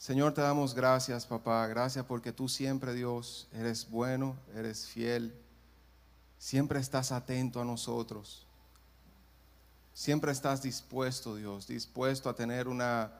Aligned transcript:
Señor, 0.00 0.32
te 0.32 0.40
damos 0.40 0.74
gracias, 0.74 1.26
papá. 1.26 1.66
Gracias 1.66 2.06
porque 2.06 2.32
tú 2.32 2.48
siempre, 2.48 2.94
Dios, 2.94 3.46
eres 3.52 3.86
bueno, 3.90 4.34
eres 4.54 4.86
fiel. 4.86 5.38
Siempre 6.38 6.80
estás 6.80 7.12
atento 7.12 7.60
a 7.60 7.66
nosotros. 7.66 8.46
Siempre 9.92 10.32
estás 10.32 10.62
dispuesto, 10.62 11.36
Dios, 11.36 11.66
dispuesto 11.66 12.30
a 12.30 12.34
tener 12.34 12.66
una 12.66 13.12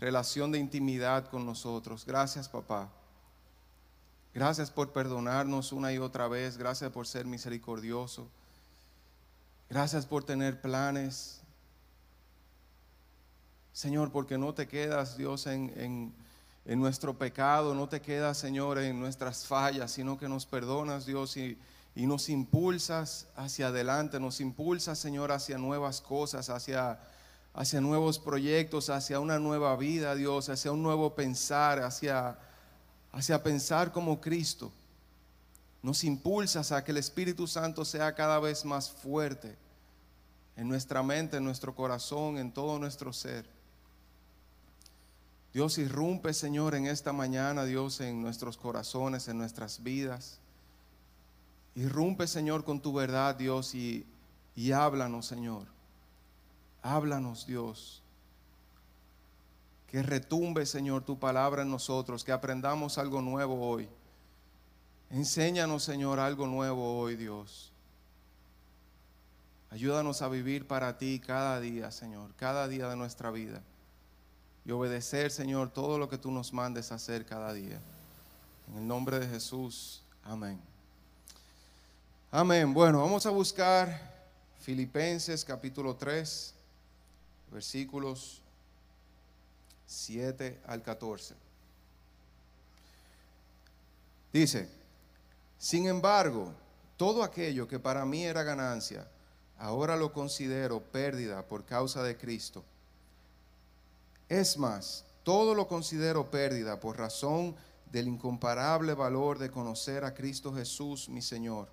relación 0.00 0.50
de 0.50 0.58
intimidad 0.58 1.28
con 1.28 1.46
nosotros. 1.46 2.04
Gracias, 2.04 2.48
papá. 2.48 2.88
Gracias 4.34 4.72
por 4.72 4.92
perdonarnos 4.92 5.70
una 5.70 5.92
y 5.92 5.98
otra 5.98 6.26
vez. 6.26 6.58
Gracias 6.58 6.90
por 6.90 7.06
ser 7.06 7.26
misericordioso. 7.26 8.26
Gracias 9.70 10.04
por 10.04 10.24
tener 10.24 10.60
planes. 10.60 11.42
Señor, 13.72 14.10
porque 14.10 14.38
no 14.38 14.54
te 14.54 14.66
quedas, 14.66 15.16
Dios, 15.16 15.46
en, 15.46 15.72
en, 16.64 16.80
nuestro 16.80 17.16
pecado, 17.16 17.74
no 17.74 17.88
te 17.88 18.00
quedas, 18.00 18.36
Señor, 18.36 18.78
en 18.78 18.98
nuestras 19.00 19.46
fallas, 19.46 19.90
sino 19.92 20.18
que 20.18 20.28
nos 20.28 20.44
perdonas, 20.44 21.06
Dios, 21.06 21.36
y, 21.36 21.56
y 21.94 22.06
nos 22.06 22.28
impulsas 22.28 23.26
hacia 23.36 23.68
adelante, 23.68 24.20
nos 24.20 24.40
impulsas, 24.40 24.98
Señor, 24.98 25.32
hacia 25.32 25.58
nuevas 25.58 26.00
cosas, 26.00 26.50
hacia, 26.50 26.98
hacia 27.54 27.80
nuevos 27.80 28.18
proyectos, 28.18 28.90
hacia 28.90 29.18
una 29.18 29.38
nueva 29.38 29.74
vida, 29.76 30.14
Dios, 30.14 30.48
hacia 30.48 30.70
un 30.72 30.82
nuevo 30.82 31.14
pensar, 31.14 31.80
hacia, 31.80 32.38
hacia 33.12 33.42
pensar 33.42 33.90
como 33.90 34.20
Cristo. 34.20 34.70
Nos 35.82 36.04
impulsas 36.04 36.70
a 36.70 36.84
que 36.84 36.90
el 36.90 36.98
Espíritu 36.98 37.46
Santo 37.46 37.84
sea 37.84 38.14
cada 38.14 38.38
vez 38.38 38.64
más 38.64 38.90
fuerte 38.90 39.56
en 40.56 40.68
nuestra 40.68 41.02
mente, 41.02 41.36
en 41.36 41.44
nuestro 41.44 41.74
corazón, 41.74 42.36
en 42.36 42.52
todo 42.52 42.78
nuestro 42.78 43.12
ser. 43.12 43.57
Dios 45.58 45.76
irrumpe, 45.78 46.32
Señor, 46.34 46.76
en 46.76 46.86
esta 46.86 47.12
mañana, 47.12 47.64
Dios, 47.64 48.00
en 48.00 48.22
nuestros 48.22 48.56
corazones, 48.56 49.26
en 49.26 49.38
nuestras 49.38 49.82
vidas. 49.82 50.38
Irrumpe, 51.74 52.28
Señor, 52.28 52.62
con 52.62 52.80
tu 52.80 52.92
verdad, 52.92 53.34
Dios, 53.34 53.74
y, 53.74 54.06
háblanos, 54.72 55.26
Señor. 55.26 55.66
Háblanos, 56.80 57.44
Dios. 57.44 58.04
Que 59.88 60.00
retumbe, 60.00 60.64
Señor, 60.64 61.02
tu 61.02 61.18
palabra 61.18 61.62
en 61.62 61.72
nosotros, 61.72 62.22
que 62.22 62.30
aprendamos 62.30 62.96
algo 62.96 63.20
nuevo 63.20 63.68
hoy. 63.68 63.88
Enséñanos, 65.10 65.82
Señor, 65.82 66.20
algo 66.20 66.46
nuevo 66.46 67.00
hoy, 67.00 67.16
Dios. 67.16 67.72
Ayúdanos 69.70 70.22
a 70.22 70.28
vivir 70.28 70.68
para 70.68 70.98
ti 70.98 71.18
cada 71.18 71.58
día, 71.58 71.90
Señor, 71.90 72.32
cada 72.36 72.68
día 72.68 72.88
de 72.88 72.94
nuestra 72.94 73.32
vida 73.32 73.60
y 74.68 74.70
obedecer, 74.70 75.30
Señor, 75.30 75.70
todo 75.70 75.96
lo 75.96 76.10
que 76.10 76.18
tú 76.18 76.30
nos 76.30 76.52
mandes 76.52 76.92
a 76.92 76.96
hacer 76.96 77.24
cada 77.24 77.54
día. 77.54 77.80
En 78.68 78.76
el 78.76 78.86
nombre 78.86 79.18
de 79.18 79.26
Jesús, 79.26 80.02
amén. 80.22 80.60
Amén. 82.30 82.74
Bueno, 82.74 83.00
vamos 83.00 83.24
a 83.24 83.30
buscar 83.30 84.28
Filipenses 84.60 85.42
capítulo 85.42 85.96
3, 85.96 86.52
versículos 87.50 88.42
7 89.86 90.60
al 90.66 90.82
14. 90.82 91.34
Dice, 94.30 94.68
sin 95.58 95.86
embargo, 95.86 96.52
todo 96.98 97.24
aquello 97.24 97.66
que 97.66 97.78
para 97.78 98.04
mí 98.04 98.22
era 98.22 98.42
ganancia, 98.42 99.08
ahora 99.58 99.96
lo 99.96 100.12
considero 100.12 100.80
pérdida 100.80 101.42
por 101.48 101.64
causa 101.64 102.02
de 102.02 102.18
Cristo. 102.18 102.62
Es 104.28 104.58
más, 104.58 105.06
todo 105.22 105.54
lo 105.54 105.66
considero 105.66 106.30
pérdida 106.30 106.78
por 106.80 106.98
razón 106.98 107.56
del 107.90 108.08
incomparable 108.08 108.92
valor 108.92 109.38
de 109.38 109.50
conocer 109.50 110.04
a 110.04 110.12
Cristo 110.12 110.54
Jesús, 110.54 111.08
mi 111.08 111.22
Señor. 111.22 111.68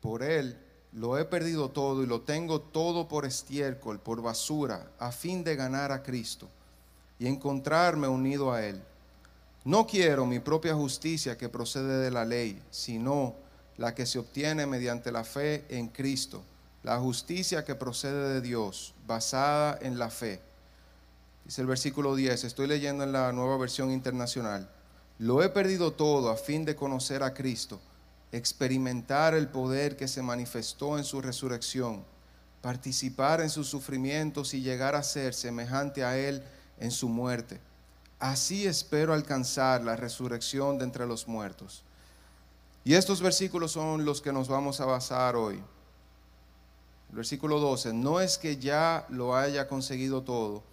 Por 0.00 0.22
Él 0.22 0.58
lo 0.92 1.18
he 1.18 1.26
perdido 1.26 1.70
todo 1.70 2.02
y 2.02 2.06
lo 2.06 2.22
tengo 2.22 2.62
todo 2.62 3.08
por 3.08 3.26
estiércol, 3.26 4.00
por 4.00 4.22
basura, 4.22 4.90
a 4.98 5.12
fin 5.12 5.44
de 5.44 5.54
ganar 5.54 5.92
a 5.92 6.02
Cristo 6.02 6.48
y 7.18 7.26
encontrarme 7.26 8.08
unido 8.08 8.52
a 8.52 8.64
Él. 8.64 8.82
No 9.64 9.86
quiero 9.86 10.24
mi 10.24 10.38
propia 10.38 10.74
justicia 10.74 11.36
que 11.36 11.50
procede 11.50 11.98
de 11.98 12.10
la 12.10 12.24
ley, 12.24 12.62
sino 12.70 13.34
la 13.76 13.94
que 13.94 14.06
se 14.06 14.18
obtiene 14.18 14.64
mediante 14.64 15.12
la 15.12 15.24
fe 15.24 15.66
en 15.68 15.88
Cristo, 15.88 16.42
la 16.82 16.98
justicia 16.98 17.66
que 17.66 17.74
procede 17.74 18.32
de 18.32 18.40
Dios, 18.40 18.94
basada 19.06 19.78
en 19.82 19.98
la 19.98 20.08
fe 20.08 20.45
Dice 21.46 21.60
el 21.60 21.68
versículo 21.68 22.16
10, 22.16 22.42
estoy 22.42 22.66
leyendo 22.66 23.04
en 23.04 23.12
la 23.12 23.30
nueva 23.30 23.56
versión 23.56 23.92
internacional. 23.92 24.68
Lo 25.20 25.44
he 25.44 25.48
perdido 25.48 25.92
todo 25.92 26.28
a 26.28 26.36
fin 26.36 26.64
de 26.64 26.74
conocer 26.74 27.22
a 27.22 27.34
Cristo, 27.34 27.78
experimentar 28.32 29.32
el 29.32 29.46
poder 29.46 29.96
que 29.96 30.08
se 30.08 30.22
manifestó 30.22 30.98
en 30.98 31.04
su 31.04 31.20
resurrección, 31.20 32.04
participar 32.62 33.40
en 33.40 33.48
sus 33.48 33.68
sufrimientos 33.68 34.54
y 34.54 34.60
llegar 34.60 34.96
a 34.96 35.04
ser 35.04 35.34
semejante 35.34 36.02
a 36.02 36.18
Él 36.18 36.42
en 36.80 36.90
su 36.90 37.08
muerte. 37.08 37.60
Así 38.18 38.66
espero 38.66 39.14
alcanzar 39.14 39.84
la 39.84 39.94
resurrección 39.94 40.78
de 40.78 40.84
entre 40.84 41.06
los 41.06 41.28
muertos. 41.28 41.84
Y 42.84 42.94
estos 42.94 43.22
versículos 43.22 43.70
son 43.70 44.04
los 44.04 44.20
que 44.20 44.32
nos 44.32 44.48
vamos 44.48 44.80
a 44.80 44.84
basar 44.84 45.36
hoy. 45.36 45.62
El 47.10 47.16
versículo 47.16 47.60
12, 47.60 47.92
no 47.92 48.20
es 48.20 48.36
que 48.36 48.56
ya 48.56 49.06
lo 49.10 49.36
haya 49.36 49.68
conseguido 49.68 50.22
todo 50.22 50.64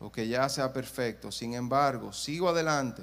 o 0.00 0.10
que 0.10 0.26
ya 0.26 0.48
sea 0.48 0.72
perfecto. 0.72 1.30
Sin 1.30 1.54
embargo, 1.54 2.12
sigo 2.12 2.48
adelante, 2.48 3.02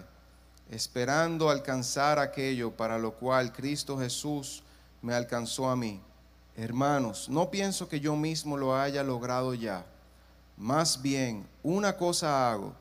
esperando 0.69 1.49
alcanzar 1.49 2.19
aquello 2.19 2.71
para 2.71 2.97
lo 2.97 3.13
cual 3.13 3.53
Cristo 3.53 3.97
Jesús 3.97 4.63
me 5.01 5.13
alcanzó 5.13 5.69
a 5.69 5.75
mí. 5.75 6.01
Hermanos, 6.55 7.29
no 7.29 7.51
pienso 7.51 7.87
que 7.87 7.99
yo 7.99 8.15
mismo 8.15 8.57
lo 8.57 8.75
haya 8.75 9.03
logrado 9.03 9.53
ya. 9.53 9.85
Más 10.57 11.01
bien, 11.01 11.47
una 11.61 11.95
cosa 11.95 12.51
hago, 12.51 12.73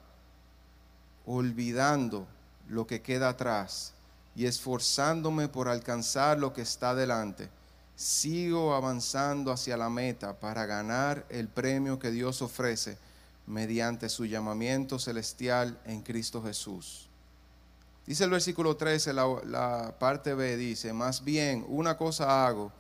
olvidando 1.27 2.27
lo 2.69 2.87
que 2.87 3.03
queda 3.03 3.29
atrás 3.29 3.93
y 4.35 4.47
esforzándome 4.47 5.49
por 5.49 5.69
alcanzar 5.69 6.39
lo 6.39 6.55
que 6.55 6.63
está 6.63 6.95
delante. 6.95 7.51
Sigo 7.95 8.75
avanzando 8.75 9.53
hacia 9.53 9.77
la 9.77 9.91
meta 9.91 10.39
para 10.39 10.65
ganar 10.65 11.27
el 11.29 11.49
premio 11.49 11.99
que 11.99 12.11
Dios 12.11 12.41
ofrece 12.41 12.97
mediante 13.47 14.09
su 14.09 14.25
llamamiento 14.25 14.99
celestial 14.99 15.79
en 15.85 16.03
Cristo 16.03 16.43
Jesús. 16.43 17.09
Dice 18.07 18.25
el 18.25 18.31
versículo 18.31 18.77
13, 18.77 19.13
la, 19.13 19.95
parte 19.99 20.35
B 20.35 20.57
dice, 20.57 20.93
más 20.93 21.25
bien 21.25 21.65
una 21.69 21.97
cosa 21.97 22.47
hago, 22.47 22.73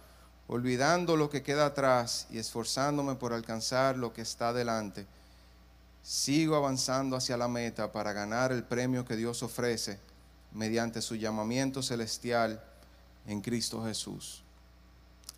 olvidando 0.48 1.16
lo 1.16 1.28
que 1.28 1.42
queda 1.42 1.66
atrás 1.66 2.28
y 2.30 2.38
esforzándome 2.38 3.16
por 3.16 3.32
alcanzar 3.32 3.96
lo 3.96 4.12
que 4.12 4.22
está 4.22 4.52
delante, 4.52 5.06
sigo 6.02 6.54
avanzando 6.54 7.16
hacia 7.16 7.36
la 7.36 7.48
meta 7.48 7.90
para 7.90 8.12
ganar 8.12 8.52
el 8.52 8.62
premio 8.62 9.04
que 9.04 9.16
Dios 9.16 9.42
ofrece 9.42 9.98
mediante 10.52 11.02
su 11.02 11.16
llamamiento 11.16 11.82
celestial 11.82 12.62
en 13.26 13.40
Cristo 13.40 13.84
Jesús. 13.84 14.44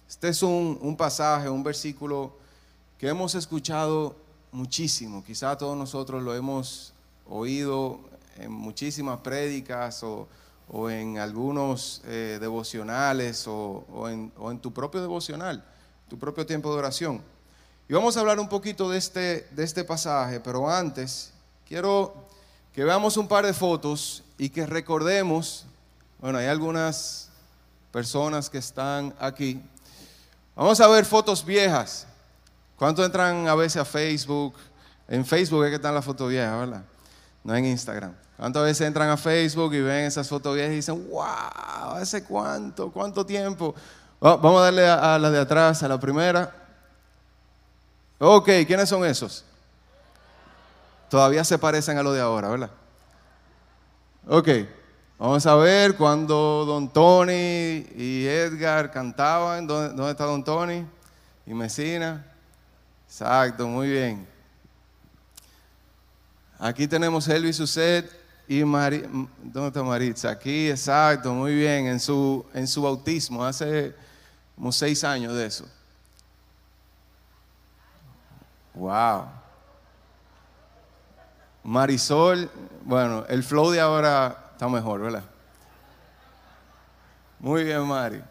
Este 0.07 0.29
es 0.29 0.43
un, 0.43 0.79
un 0.83 0.97
pasaje, 0.97 1.49
un 1.49 1.63
versículo 1.63 2.37
que 2.99 3.09
hemos 3.09 3.35
escuchado 3.35 4.28
muchísimo. 4.53 5.25
Quizá 5.25 5.57
todos 5.57 5.77
nosotros 5.77 6.23
lo 6.23 6.35
hemos 6.35 6.93
oído 7.29 8.01
en 8.37 8.53
muchísimas 8.53 9.21
prédicas 9.21 10.03
o, 10.03 10.29
en 10.91 11.19
algunos 11.19 12.03
eh, 12.05 12.39
devocionales 12.41 13.47
o, 13.47 14.09
en, 14.09 14.33
o, 14.37 14.51
en, 14.51 14.59
tu 14.59 14.73
propio 14.73 15.01
devocional, 15.01 15.65
tu 16.09 16.19
propio 16.19 16.45
tiempo 16.45 16.71
de 16.73 16.79
oración. 16.79 17.23
Y 17.89 17.95
vamos 17.95 18.17
a 18.17 18.21
hablar 18.21 18.39
un 18.39 18.49
poquito 18.49 18.91
de 18.91 18.99
este, 18.99 19.49
de 19.51 19.65
este 19.65 19.83
pasaje, 19.83 20.41
pero 20.41 20.69
antes 20.69 21.33
quiero 21.67 22.15
que 22.75 22.85
veamos 22.85 23.17
un 23.17 23.27
par 23.27 23.47
de 23.47 23.55
fotos 23.55 24.23
y 24.37 24.51
que 24.51 24.67
recordemos, 24.67 25.65
bueno, 26.19 26.39
hay 26.39 26.47
algunas 26.47 27.31
personas 27.91 28.51
que 28.51 28.59
están 28.59 29.15
aquí. 29.19 29.63
Vamos 30.55 30.81
a 30.81 30.89
ver 30.89 31.05
fotos 31.05 31.45
viejas. 31.45 32.08
¿Cuántos 32.79 33.05
entran 33.05 33.49
a 33.49 33.55
veces 33.57 33.83
a 33.83 33.85
Facebook? 33.85 34.55
En 35.09 35.27
Facebook 35.27 35.65
es 35.65 35.71
que 35.71 35.77
están 35.77 35.95
las 35.95 36.05
fotos 36.05 36.31
viejas, 36.31 36.59
¿verdad? 36.61 36.83
No 37.43 37.55
en 37.55 37.65
Instagram. 37.65 38.15
¿Cuántas 38.37 38.63
veces 38.63 38.87
entran 38.87 39.11
a 39.11 39.17
Facebook 39.17 39.75
y 39.75 39.81
ven 39.81 40.05
esas 40.05 40.29
fotos 40.29 40.55
viejas 40.55 40.73
y 40.73 40.77
dicen, 40.77 41.09
wow, 41.11 41.97
¿hace 41.97 42.23
cuánto? 42.23 42.93
¿Cuánto 42.93 43.27
tiempo? 43.27 43.75
vamos 44.21 44.61
a 44.61 44.65
darle 44.65 44.89
a, 44.89 45.19
la 45.19 45.31
de 45.31 45.41
atrás, 45.41 45.83
a 45.83 45.89
la 45.89 45.99
primera. 45.99 46.53
Ok, 48.19 48.49
¿quiénes 48.67 48.89
son 48.89 49.05
esos? 49.05 49.45
Todavía 51.09 51.43
se 51.43 51.59
parecen 51.59 51.99
a 51.99 52.03
lo 52.03 52.13
de 52.13 52.21
ahora, 52.21 52.49
¿verdad? 52.49 52.71
Ok, 54.29 54.49
vamos 55.19 55.47
a 55.47 55.55
ver 55.57 55.97
cuando 55.97 56.65
Don 56.65 56.93
Tony 56.93 57.87
y 57.97 58.27
Edgar 58.27 58.91
cantaban. 58.91 59.67
¿Dónde, 59.67 59.95
dónde 59.95 60.11
está 60.13 60.25
Don 60.25 60.45
Tony? 60.45 60.87
Y 61.47 61.55
Mesina. 61.55 62.25
Exacto, 63.09 63.67
muy 63.67 63.89
bien. 63.89 64.29
Aquí 66.59 66.87
tenemos 66.87 67.27
Elvis 67.27 67.57
Suset 67.57 68.11
y 68.47 68.63
Mari, 68.65 69.03
¿dónde 69.43 69.69
está 69.69 69.83
Maritza? 69.83 70.31
Aquí, 70.31 70.69
exacto, 70.71 71.33
muy 71.33 71.55
bien, 71.55 71.87
en 71.87 72.01
su, 72.01 72.45
en 72.53 72.67
su 72.67 72.83
bautismo, 72.83 73.45
hace 73.45 73.95
como 74.55 74.71
seis 74.73 75.03
años 75.05 75.35
de 75.35 75.47
eso. 75.47 75.67
Wow. 78.75 79.25
Marisol, 81.65 82.51
bueno, 82.83 83.25
el 83.29 83.43
flow 83.43 83.71
de 83.71 83.81
ahora 83.81 84.51
está 84.53 84.69
mejor, 84.69 85.01
¿verdad? 85.01 85.25
Muy 87.41 87.65
bien, 87.65 87.87
Mari. 87.87 88.23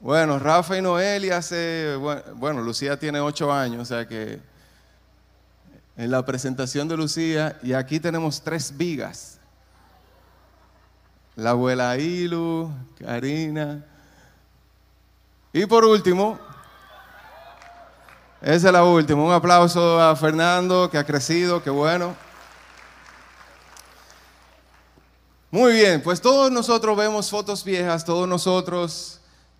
Bueno, 0.00 0.38
Rafa 0.38 0.78
y 0.78 0.82
Noel 0.82 1.32
hace, 1.32 1.96
bueno, 2.36 2.62
Lucía 2.62 2.96
tiene 2.96 3.18
ocho 3.18 3.52
años, 3.52 3.82
o 3.82 3.84
sea 3.84 4.06
que 4.06 4.40
en 5.96 6.10
la 6.12 6.24
presentación 6.24 6.86
de 6.86 6.96
Lucía, 6.96 7.58
y 7.64 7.72
aquí 7.72 7.98
tenemos 7.98 8.40
tres 8.40 8.76
vigas. 8.76 9.38
La 11.34 11.50
abuela 11.50 11.96
Ilu, 11.98 12.70
Karina. 13.00 13.84
Y 15.52 15.66
por 15.66 15.84
último, 15.84 16.38
esa 18.40 18.68
es 18.68 18.72
la 18.72 18.84
última. 18.84 19.24
Un 19.24 19.32
aplauso 19.32 20.00
a 20.00 20.14
Fernando, 20.14 20.88
que 20.88 20.98
ha 20.98 21.04
crecido, 21.04 21.60
qué 21.60 21.70
bueno. 21.70 22.14
Muy 25.50 25.72
bien, 25.72 26.00
pues 26.00 26.20
todos 26.20 26.52
nosotros 26.52 26.96
vemos 26.96 27.28
fotos 27.28 27.64
viejas, 27.64 28.04
todos 28.04 28.28
nosotros 28.28 29.17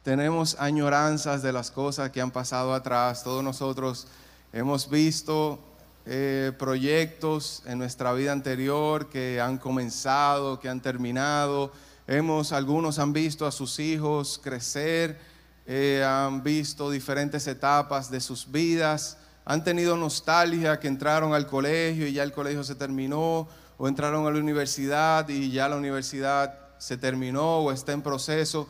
tenemos 0.09 0.57
añoranzas 0.59 1.43
de 1.43 1.53
las 1.53 1.71
cosas 1.71 2.09
que 2.09 2.23
han 2.23 2.31
pasado 2.31 2.73
atrás, 2.73 3.23
todos 3.23 3.45
nosotros 3.45 4.07
hemos 4.55 4.89
visto 4.89 5.59
eh, 6.07 6.53
proyectos 6.59 7.63
en 7.67 7.77
nuestra 7.77 8.15
vida 8.15 8.33
anterior 8.33 9.11
que 9.11 9.39
han 9.39 9.59
comenzado, 9.59 10.61
que 10.61 10.71
han 10.71 10.81
terminado. 10.81 11.73
Hemos, 12.07 12.53
algunos 12.53 12.99
han 12.99 13.13
visto 13.13 13.47
a 13.47 13.53
sus 13.53 13.79
hijos 13.81 14.41
crecer, 14.43 15.19
eh, 15.67 16.03
han 16.03 16.43
visto 16.43 16.91
diferentes 16.91 17.47
etapas 17.47 18.11
de 18.11 18.21
sus 18.23 18.51
vidas, 18.51 19.19
han 19.45 19.63
tenido 19.63 19.95
nostalgia 19.95 20.81
que 20.81 20.89
entraron 20.89 21.35
al 21.35 21.47
colegio 21.47 22.07
y 22.07 22.15
ya 22.15 22.23
el 22.23 22.33
colegio 22.33 22.65
se 22.65 22.77
terminó, 22.77 23.47
o 23.77 23.87
entraron 23.87 24.27
a 24.27 24.31
la 24.31 24.39
universidad 24.39 25.29
y 25.29 25.51
ya 25.51 25.69
la 25.69 25.77
universidad 25.77 26.59
se 26.79 26.97
terminó 26.97 27.59
o 27.59 27.73
está 27.73 27.93
en 27.93 28.01
proceso. 28.01 28.67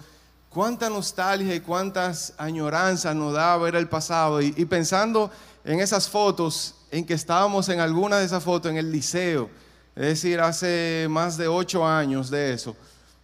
Cuánta 0.50 0.88
nostalgia 0.88 1.54
y 1.54 1.60
cuántas 1.60 2.32
añoranzas 2.38 3.14
nos 3.14 3.34
da 3.34 3.56
ver 3.58 3.76
el 3.76 3.88
pasado. 3.88 4.40
y 4.40 4.64
pensando 4.64 5.30
en 5.64 5.80
esas 5.80 6.08
fotos, 6.08 6.74
en 6.90 7.04
que 7.04 7.14
estábamos 7.14 7.68
en 7.68 7.80
alguna 7.80 8.18
de 8.18 8.24
esas 8.24 8.42
fotos 8.42 8.70
en 8.70 8.78
el 8.78 8.90
liceo, 8.90 9.50
es 9.94 10.06
decir, 10.06 10.40
hace 10.40 11.06
más 11.10 11.36
de 11.36 11.48
ocho 11.48 11.86
años 11.86 12.30
de 12.30 12.54
eso, 12.54 12.76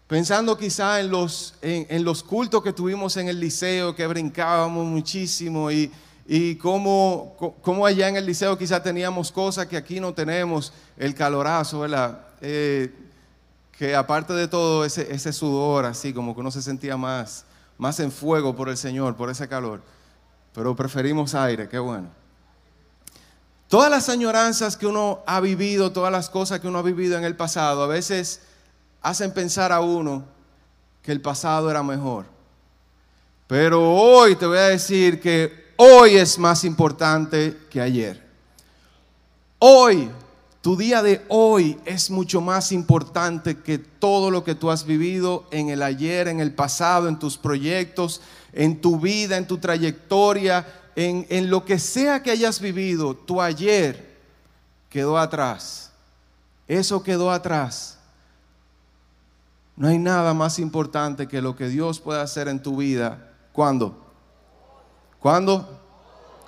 pensando 0.07 0.59
quizá 0.59 1.01
en 1.01 1.11
los, 1.11 1.55
en, 1.63 2.05
los 2.05 2.23
cultos 2.23 2.63
que 2.63 2.73
tuvimos 2.73 3.17
en 3.17 3.29
el 3.29 3.41
liceo, 3.41 3.95
que 3.95 4.07
brincábamos 4.07 4.85
muchísimo 4.85 5.71
y, 5.71 5.91
y 6.27 6.57
cómo, 6.57 7.57
cómo, 7.63 7.87
allá 7.87 8.09
en 8.09 8.17
el 8.17 8.27
liceo 8.27 8.59
quizá 8.59 8.83
teníamos 8.83 9.33
cosas 9.33 9.67
que 9.67 9.77
aquí 9.77 10.01
no 10.01 10.13
tenemos, 10.13 10.73
el 10.97 11.15
calorazo, 11.15 11.81
¿verdad? 11.81 12.27
Eh, 12.41 12.93
que 13.79 13.95
aparte 13.97 14.33
de 14.33 14.49
todo 14.49 14.85
ese, 14.85 15.13
ese 15.13 15.33
sudor, 15.33 15.85
así 15.85 16.13
como 16.13 16.35
que 16.35 16.41
uno 16.41 16.51
se 16.51 16.63
sentía 16.63 16.97
más, 16.97 17.45
más 17.77 17.99
en 18.01 18.13
fuego 18.13 18.55
por 18.55 18.69
el 18.69 18.77
Señor, 18.77 19.17
por 19.17 19.31
ese 19.31 19.49
calor, 19.49 19.81
pero 20.53 20.77
preferimos 20.77 21.35
aire, 21.35 21.69
qué 21.69 21.79
bueno. 21.79 22.09
Todas 23.69 23.91
las 23.91 24.09
añoranzas 24.09 24.77
que 24.77 24.87
uno 24.87 25.23
ha 25.27 25.41
vivido, 25.41 25.91
todas 25.91 26.13
las 26.13 26.31
cosas 26.31 26.61
que 26.61 26.69
uno 26.69 26.79
ha 26.79 26.83
vivido 26.83 27.19
en 27.19 27.25
el 27.25 27.35
pasado, 27.35 27.83
a 27.83 27.89
veces 27.89 28.43
hacen 29.03 29.33
pensar 29.33 29.73
a 29.73 29.81
uno 29.81 30.25
que 31.03 31.11
el 31.11 31.21
pasado 31.21 31.71
era 31.71 31.83
mejor. 31.83 32.27
Pero 33.47 33.93
hoy 33.93 34.37
te 34.37 34.47
voy 34.47 34.59
a 34.59 34.69
decir 34.69 35.21
que 35.21 35.75
hoy 35.77 36.17
es 36.17 36.39
más 36.39 36.65
importante 36.65 37.59
que 37.69 37.81
ayer. 37.81 38.25
Hoy, 39.59 40.11
tu 40.65 40.79
día 40.79 41.03
de 41.03 41.23
hoy 41.29 41.79
es 41.85 42.11
mucho 42.11 42.41
más 42.41 42.73
importante 42.73 43.59
que 43.59 43.77
todo 43.77 44.31
lo 44.31 44.45
que 44.45 44.55
tú 44.55 44.71
has 44.71 44.87
vivido 44.87 45.45
en 45.51 45.69
el 45.69 45.83
ayer, 45.83 46.27
en 46.27 46.41
el 46.41 46.55
pasado, 46.55 47.07
en 47.07 47.19
tus 47.19 47.37
proyectos, 47.37 48.23
en 48.55 48.81
tu 48.81 48.99
vida, 48.99 49.37
en 49.37 49.47
tu 49.47 49.59
trayectoria 49.59 50.67
en, 50.97 51.51
lo 51.51 51.65
que 51.65 51.79
sea 51.79 52.23
que 52.23 52.31
hayas 52.31 52.61
vivido, 52.61 53.15
tu 53.15 53.41
ayer 53.41 54.17
quedó 54.89 55.19
atrás. 55.19 55.91
Eso 56.69 57.03
quedó 57.03 57.31
atrás. 57.31 57.99
No 59.77 59.89
hay 59.89 59.99
nada 59.99 60.35
más 60.35 60.59
importante 60.59 61.27
que 61.27 61.43
lo 61.43 61.57
que 61.57 61.69
Dios 61.69 61.99
puede 62.01 62.21
hacer 62.21 62.49
en 62.49 62.63
tu 62.63 62.77
vida. 62.77 63.33
¿Cuándo? 63.53 63.99
¿Cuándo? 65.21 65.81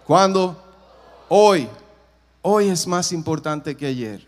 ¿Cuándo? 0.06 0.56
Hoy. 1.28 1.68
Hoy 2.48 2.68
es 2.68 2.86
más 2.86 3.10
importante 3.10 3.76
que 3.76 3.86
ayer. 3.86 4.24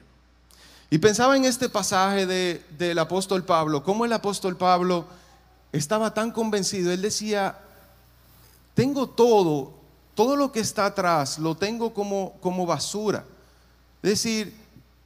Y 0.90 0.98
pensaba 0.98 1.36
en 1.36 1.44
este 1.44 1.68
pasaje 1.68 2.26
del 2.26 2.98
apóstol 2.98 3.44
Pablo, 3.44 3.84
cómo 3.84 4.04
el 4.04 4.12
apóstol 4.12 4.56
Pablo 4.56 5.04
estaba 5.70 6.12
tan 6.12 6.32
convencido. 6.32 6.90
Él 6.90 7.02
decía, 7.02 7.56
tengo 8.74 9.08
todo 9.08 9.78
todo 10.18 10.34
lo 10.34 10.50
que 10.50 10.58
está 10.58 10.86
atrás 10.86 11.38
lo 11.38 11.54
tengo 11.54 11.94
como, 11.94 12.32
como 12.40 12.66
basura. 12.66 13.24
Es 14.02 14.10
decir, 14.10 14.52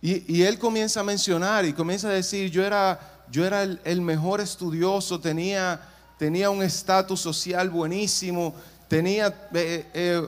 y, 0.01 0.41
él 0.41 0.59
comienza 0.59 1.01
a 1.01 1.05
mencionar 1.05 1.67
y 1.67 1.75
comienza 1.75 2.09
a 2.09 2.13
decir, 2.13 2.51
yo 2.51 2.65
era, 2.65 2.99
yo 3.31 3.45
era 3.45 3.63
el, 3.63 4.01
mejor 4.01 4.41
estudioso, 4.41 5.21
tenía, 5.21 5.79
tenía 6.19 6.49
un 6.49 6.63
estatus 6.63 7.21
social 7.21 7.69
buenísimo, 7.69 8.55
tenía 8.89 9.27
eh, 9.53 9.87
eh, 9.93 10.27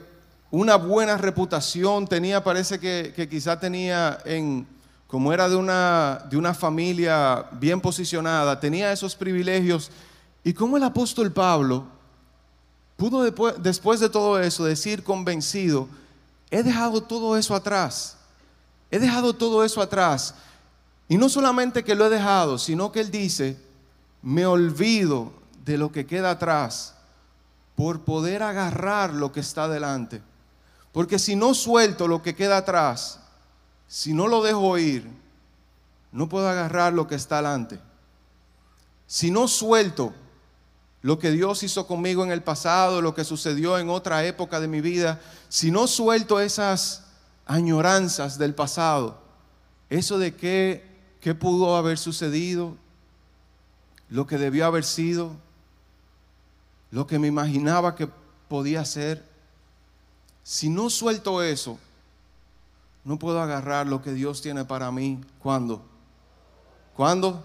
una 0.55 0.77
buena 0.77 1.17
reputación, 1.17 2.07
tenía, 2.07 2.45
parece 2.45 2.79
que, 2.79 3.13
que 3.17 3.29
quizá 3.29 3.59
tenía 3.59 4.19
en, 4.25 4.65
como 5.09 5.33
era 5.33 5.49
de 5.49 5.57
una, 5.57 6.25
de 6.31 6.37
una 6.37 6.55
familia 6.55 7.47
bien 7.53 7.81
posicionada, 7.81 8.61
tenía 8.61 8.93
esos 8.93 9.17
privilegios. 9.17 9.91
Y 10.45 10.53
como 10.53 10.77
el 10.77 10.85
apóstol 10.85 11.33
Pablo 11.33 11.87
pudo 12.97 13.23
después, 13.59 14.01
de 14.01 14.09
todo 14.09 14.39
eso 14.39 14.65
decir 14.65 15.03
convencido, 15.03 15.89
he 16.53 16.63
dejado 16.63 17.03
todo 17.03 17.37
eso 17.37 17.55
atrás. 17.55 18.17
He 18.93 19.01
dejado 19.01 19.35
todo 19.35 19.65
eso 19.65 19.83
atrás. 19.83 20.37
Y 21.09 21.17
no 21.17 21.29
solamente 21.29 21.83
que 21.83 21.97
lo 21.97 22.07
he 22.07 22.11
dejado, 22.11 22.59
sino 22.59 22.93
que 22.93 23.01
él 23.01 23.11
dice, 23.11 23.57
me 24.23 24.47
olvido 24.47 25.33
de 25.65 25.79
lo 25.79 25.91
que 25.91 26.07
queda 26.07 26.31
atrás 26.31 26.95
por 27.75 28.03
poder 28.03 28.45
agarrar 28.45 29.13
lo 29.13 29.33
que 29.33 29.41
está 29.41 29.67
delante. 29.67 30.23
Porque 30.95 31.19
si 31.19 31.35
no 31.35 31.55
suelto 31.55 32.07
lo 32.07 32.23
que 32.23 32.37
queda 32.37 32.59
atrás, 32.59 33.19
si 33.89 34.15
no 34.15 34.29
lo 34.29 34.45
dejo 34.45 34.79
ir, 34.79 35.11
no 36.13 36.29
puedo 36.29 36.49
agarrar 36.49 36.93
lo 36.93 37.09
que 37.09 37.17
está 37.17 37.39
delante. 37.39 37.81
Si 39.09 39.33
no 39.33 39.49
suelto 39.49 40.15
lo 41.03 41.19
que 41.19 41.33
Dios 41.33 41.65
hizo 41.65 41.89
conmigo 41.89 42.23
en 42.23 42.31
el 42.31 42.45
pasado, 42.45 43.03
lo 43.03 43.13
que 43.13 43.25
sucedió 43.25 43.77
en 43.81 43.91
otra 43.91 44.25
época 44.25 44.61
de 44.61 44.69
mi 44.69 44.81
vida, 44.81 45.21
si 45.49 45.73
no 45.73 45.89
suelto 45.89 46.39
esas 46.39 47.03
añoranzas 47.45 48.39
del 48.39 48.55
pasado, 48.55 49.19
eso 49.91 50.17
de 50.17 50.37
qué, 50.37 50.85
qué 51.21 51.35
pudo 51.35 51.75
haber 51.75 51.99
sucedido, 51.99 52.77
lo 54.09 54.29
que 54.29 54.39
debió 54.39 54.65
haber 54.65 54.85
sido, 54.85 55.33
lo 56.93 57.09
que 57.09 57.19
me 57.19 57.27
imaginaba 57.27 57.97
que 57.97 58.09
podía 58.47 58.85
ser, 58.85 59.34
si 60.45 60.69
no 60.69 60.91
suelto 60.91 61.43
eso, 61.43 61.79
no 63.03 63.19
puedo 63.19 63.41
agarrar 63.41 63.87
lo 63.87 64.03
que 64.03 64.13
Dios 64.13 64.43
tiene 64.43 64.65
para 64.67 64.93
mí. 64.93 65.21
¿Cuándo? 65.39 65.83
¿Cuándo? 66.95 67.43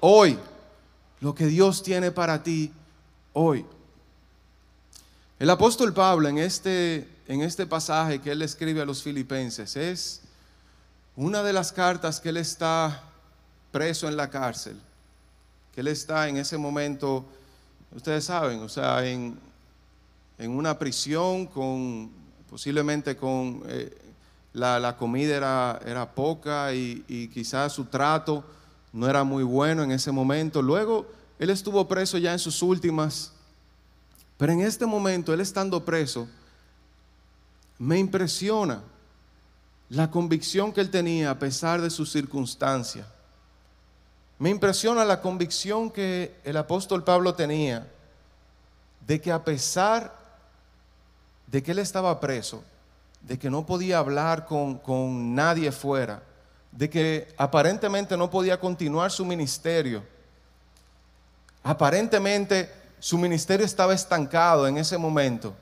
Hoy 0.00 0.38
lo 1.20 1.34
que 1.34 1.46
Dios 1.46 1.82
tiene 1.82 2.10
para 2.10 2.42
ti 2.42 2.72
hoy. 3.34 3.66
El 5.38 5.50
apóstol 5.50 5.92
Pablo 5.92 6.28
en 6.28 6.38
este, 6.38 7.06
en 7.28 7.42
este 7.42 7.66
pasaje 7.66 8.20
que 8.20 8.32
él 8.32 8.40
escribe 8.40 8.80
a 8.80 8.86
los 8.86 9.02
filipenses 9.02 9.76
es 9.76 10.22
una 11.16 11.42
de 11.42 11.52
las 11.52 11.70
cartas 11.70 12.18
que 12.18 12.30
él 12.30 12.38
está 12.38 13.02
preso 13.70 14.08
en 14.08 14.16
la 14.16 14.30
cárcel, 14.30 14.80
que 15.74 15.82
él 15.82 15.88
está 15.88 16.28
en 16.28 16.38
ese 16.38 16.56
momento, 16.56 17.26
ustedes 17.94 18.24
saben, 18.24 18.60
o 18.62 18.68
sea, 18.70 19.06
en, 19.06 19.38
una 20.38 20.78
prisión 20.78 21.46
con 21.46 22.10
posiblemente 22.50 23.16
con 23.16 23.62
eh, 23.66 23.96
la, 24.52 24.96
comida 24.96 25.36
era, 25.36 25.80
era 25.84 26.14
poca 26.14 26.72
y, 26.72 27.04
y 27.08 27.28
quizás 27.28 27.72
su 27.72 27.86
trato 27.86 28.44
no 28.92 29.08
era 29.08 29.24
muy 29.24 29.42
bueno 29.42 29.82
en 29.82 29.90
ese 29.90 30.10
momento. 30.12 30.62
Luego 30.62 31.06
él 31.38 31.50
estuvo 31.50 31.86
preso 31.86 32.16
ya 32.18 32.32
en 32.32 32.38
sus 32.38 32.62
últimas, 32.62 33.32
pero 34.38 34.52
en 34.52 34.60
este 34.60 34.86
momento, 34.86 35.32
él 35.34 35.40
estando 35.40 35.84
preso, 35.84 36.28
me 37.78 37.98
impresiona 37.98 38.82
la 39.88 40.10
convicción 40.10 40.72
que 40.72 40.80
él 40.80 40.90
tenía 40.90 41.30
a 41.30 41.38
pesar 41.38 41.80
de 41.80 41.90
sus 41.90 42.10
circunstancias. 42.10 43.06
Me 44.38 44.50
impresiona 44.50 45.04
la 45.04 45.20
convicción 45.20 45.90
que 45.90 46.34
el 46.44 46.56
apóstol 46.56 47.04
Pablo 47.04 47.34
tenía 47.34 47.86
de 49.06 49.20
que 49.20 49.30
a 49.30 49.44
pesar 49.44 50.25
de 51.46 51.62
que 51.62 51.72
él 51.72 51.78
estaba 51.78 52.18
preso, 52.20 52.62
de 53.20 53.38
que 53.38 53.50
no 53.50 53.66
podía 53.66 53.98
hablar 53.98 54.46
con, 54.46 54.78
con 54.78 55.34
nadie 55.34 55.72
fuera, 55.72 56.22
de 56.72 56.90
que 56.90 57.34
aparentemente 57.36 58.16
no 58.16 58.30
podía 58.30 58.58
continuar 58.60 59.10
su 59.10 59.24
ministerio, 59.24 60.02
aparentemente 61.62 62.70
su 62.98 63.18
ministerio 63.18 63.64
estaba 63.64 63.94
estancado 63.94 64.66
en 64.66 64.78
ese 64.78 64.98
momento, 64.98 65.54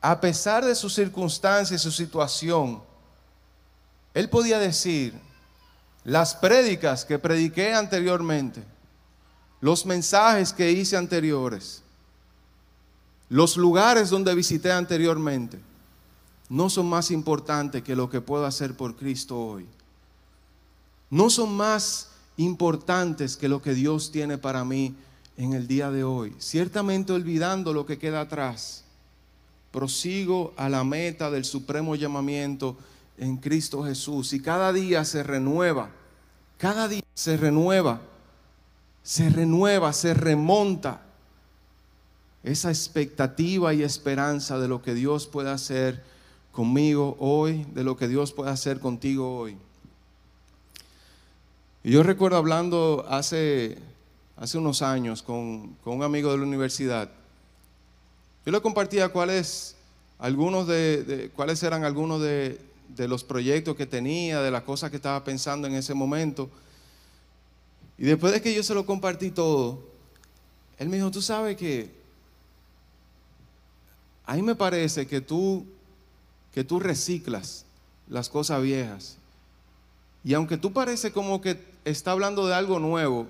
a 0.00 0.20
pesar 0.20 0.64
de 0.64 0.74
sus 0.74 0.94
circunstancias 0.94 1.80
y 1.80 1.84
su 1.84 1.92
situación, 1.92 2.82
él 4.14 4.28
podía 4.28 4.58
decir, 4.58 5.14
las 6.04 6.34
prédicas 6.34 7.04
que 7.04 7.18
prediqué 7.18 7.74
anteriormente, 7.74 8.62
los 9.60 9.84
mensajes 9.84 10.52
que 10.52 10.70
hice 10.70 10.96
anteriores, 10.96 11.82
los 13.30 13.56
lugares 13.56 14.10
donde 14.10 14.34
visité 14.34 14.72
anteriormente, 14.72 15.58
no 16.48 16.68
son 16.68 16.88
más 16.88 17.12
importantes 17.12 17.82
que 17.82 17.94
lo 17.94 18.10
que 18.10 18.20
puedo 18.20 18.44
hacer 18.44 18.76
por 18.76 18.96
Cristo 18.96 19.38
hoy. 19.38 19.66
No 21.10 21.30
son 21.30 21.56
más 21.56 22.10
importantes 22.36 23.36
que 23.36 23.48
lo 23.48 23.62
que 23.62 23.72
Dios 23.72 24.10
tiene 24.10 24.36
para 24.36 24.64
mí 24.64 24.96
en 25.36 25.52
el 25.52 25.68
día 25.68 25.92
de 25.92 26.02
hoy. 26.02 26.34
Ciertamente 26.38 27.12
olvidando 27.12 27.72
lo 27.72 27.86
que 27.86 27.98
queda 27.98 28.22
atrás, 28.22 28.82
prosigo 29.70 30.52
a 30.56 30.68
la 30.68 30.82
meta 30.82 31.30
del 31.30 31.44
supremo 31.44 31.94
llamamiento 31.94 32.76
en 33.16 33.36
Cristo 33.36 33.84
Jesús. 33.84 34.32
Y 34.32 34.40
cada 34.40 34.72
día 34.72 35.04
se 35.04 35.22
renueva, 35.22 35.90
cada 36.58 36.88
día 36.88 37.02
se 37.14 37.36
renueva, 37.36 38.00
se 39.04 39.30
renueva, 39.30 39.92
se 39.92 40.14
remonta 40.14 41.02
esa 42.42 42.70
expectativa 42.70 43.74
y 43.74 43.82
esperanza 43.82 44.58
de 44.58 44.68
lo 44.68 44.82
que 44.82 44.94
Dios 44.94 45.26
puede 45.26 45.50
hacer 45.50 46.02
conmigo 46.52 47.16
hoy, 47.18 47.66
de 47.74 47.84
lo 47.84 47.96
que 47.96 48.08
Dios 48.08 48.32
puede 48.32 48.50
hacer 48.50 48.80
contigo 48.80 49.36
hoy. 49.36 49.56
Y 51.84 51.92
yo 51.92 52.02
recuerdo 52.02 52.36
hablando 52.36 53.06
hace, 53.08 53.78
hace 54.36 54.58
unos 54.58 54.82
años 54.82 55.22
con, 55.22 55.74
con 55.84 55.96
un 55.96 56.02
amigo 56.02 56.30
de 56.30 56.38
la 56.38 56.44
universidad. 56.44 57.10
Yo 58.44 58.52
le 58.52 58.60
compartía 58.60 59.10
cuáles, 59.10 59.76
algunos 60.18 60.66
de, 60.66 61.30
cuáles 61.34 61.62
eran 61.62 61.84
algunos 61.84 62.20
de, 62.20 62.60
de 62.88 63.08
los 63.08 63.22
proyectos 63.22 63.76
que 63.76 63.86
tenía, 63.86 64.40
de 64.40 64.50
las 64.50 64.62
cosas 64.62 64.90
que 64.90 64.96
estaba 64.96 65.22
pensando 65.24 65.68
en 65.68 65.74
ese 65.74 65.94
momento. 65.94 66.50
Y 67.98 68.04
después 68.04 68.32
de 68.32 68.40
que 68.40 68.54
yo 68.54 68.62
se 68.62 68.74
lo 68.74 68.86
compartí 68.86 69.30
todo, 69.30 69.78
él 70.78 70.88
me 70.88 70.96
dijo, 70.96 71.10
tú 71.10 71.20
sabes 71.20 71.56
que 71.56 71.99
a 74.30 74.34
mí 74.34 74.42
me 74.42 74.54
parece 74.54 75.08
que 75.08 75.20
tú, 75.20 75.66
que 76.54 76.62
tú 76.62 76.78
reciclas 76.78 77.64
las 78.08 78.28
cosas 78.28 78.62
viejas. 78.62 79.16
Y 80.22 80.34
aunque 80.34 80.56
tú 80.56 80.72
parece 80.72 81.10
como 81.10 81.40
que 81.40 81.60
está 81.84 82.12
hablando 82.12 82.46
de 82.46 82.54
algo 82.54 82.78
nuevo, 82.78 83.26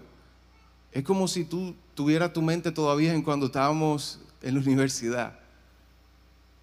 es 0.92 1.02
como 1.02 1.26
si 1.26 1.46
tú 1.46 1.74
tuvieras 1.94 2.34
tu 2.34 2.42
mente 2.42 2.70
todavía 2.70 3.14
en 3.14 3.22
cuando 3.22 3.46
estábamos 3.46 4.20
en 4.42 4.56
la 4.56 4.60
universidad. 4.60 5.38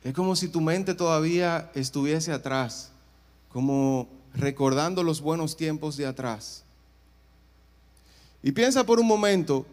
Es 0.03 0.13
como 0.13 0.35
si 0.35 0.49
tu 0.49 0.61
mente 0.61 0.93
todavía 0.93 1.71
estuviese 1.73 2.31
atrás, 2.31 2.91
como 3.49 4.07
recordando 4.35 5.01
los 5.01 5.19
buenos 5.19 5.57
tiempos 5.57 5.97
de 5.97 6.05
atrás. 6.05 6.63
Y 8.43 8.51
piensa 8.51 8.85
por 8.85 8.99
un 8.99 9.07
momento, 9.07 9.65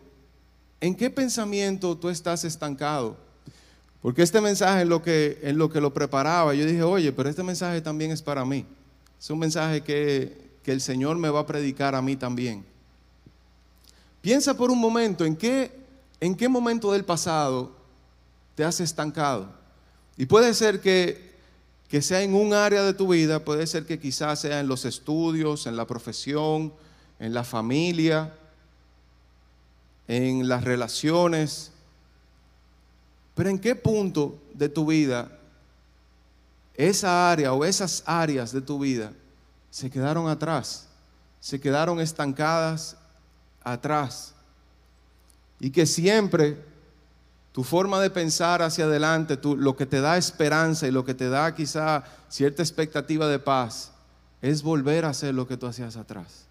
¿en 0.80 0.94
qué 0.94 1.10
pensamiento 1.10 1.98
tú 1.98 2.08
estás 2.08 2.44
estancado? 2.44 3.23
Porque 4.04 4.20
este 4.20 4.42
mensaje 4.42 4.82
en 4.82 4.90
lo 4.90 5.00
que, 5.00 5.38
lo, 5.54 5.70
que 5.70 5.80
lo 5.80 5.94
preparaba, 5.94 6.52
yo 6.52 6.66
dije, 6.66 6.82
oye, 6.82 7.10
pero 7.10 7.30
este 7.30 7.42
mensaje 7.42 7.80
también 7.80 8.10
es 8.10 8.20
para 8.20 8.44
mí. 8.44 8.66
Es 9.18 9.30
un 9.30 9.38
mensaje 9.38 9.82
que, 9.82 10.58
que 10.62 10.72
el 10.72 10.82
Señor 10.82 11.16
me 11.16 11.30
va 11.30 11.40
a 11.40 11.46
predicar 11.46 11.94
a 11.94 12.02
mí 12.02 12.14
también. 12.14 12.66
Piensa 14.20 14.58
por 14.58 14.70
un 14.70 14.78
momento 14.78 15.24
en 15.24 15.34
qué, 15.34 15.72
en 16.20 16.34
qué 16.34 16.50
momento 16.50 16.92
del 16.92 17.06
pasado 17.06 17.74
te 18.54 18.62
has 18.62 18.78
estancado. 18.78 19.48
Y 20.18 20.26
puede 20.26 20.52
ser 20.52 20.82
que, 20.82 21.32
que 21.88 22.02
sea 22.02 22.20
en 22.20 22.34
un 22.34 22.52
área 22.52 22.82
de 22.82 22.92
tu 22.92 23.08
vida, 23.08 23.42
puede 23.42 23.66
ser 23.66 23.86
que 23.86 23.98
quizás 23.98 24.38
sea 24.38 24.60
en 24.60 24.68
los 24.68 24.84
estudios, 24.84 25.66
en 25.66 25.78
la 25.78 25.86
profesión, 25.86 26.74
en 27.18 27.32
la 27.32 27.42
familia, 27.42 28.34
en 30.08 30.46
las 30.46 30.62
relaciones. 30.62 31.70
Pero 33.34 33.50
¿en 33.50 33.58
qué 33.58 33.74
punto 33.74 34.38
de 34.52 34.68
tu 34.68 34.86
vida 34.86 35.30
esa 36.74 37.30
área 37.30 37.52
o 37.52 37.64
esas 37.64 38.02
áreas 38.06 38.52
de 38.52 38.60
tu 38.60 38.78
vida 38.78 39.12
se 39.70 39.90
quedaron 39.90 40.28
atrás? 40.28 40.86
Se 41.40 41.60
quedaron 41.60 42.00
estancadas 42.00 42.96
atrás. 43.62 44.34
Y 45.58 45.70
que 45.70 45.86
siempre 45.86 46.58
tu 47.54 47.62
forma 47.62 48.00
de 48.00 48.10
pensar 48.10 48.62
hacia 48.62 48.84
adelante, 48.84 49.38
lo 49.42 49.76
que 49.76 49.86
te 49.86 50.00
da 50.00 50.16
esperanza 50.16 50.88
y 50.88 50.90
lo 50.90 51.04
que 51.04 51.14
te 51.14 51.28
da 51.28 51.54
quizá 51.54 52.02
cierta 52.28 52.62
expectativa 52.62 53.28
de 53.28 53.38
paz, 53.38 53.92
es 54.42 54.62
volver 54.62 55.04
a 55.04 55.10
hacer 55.10 55.34
lo 55.34 55.46
que 55.46 55.56
tú 55.56 55.68
hacías 55.68 55.96
atrás. 55.96 56.46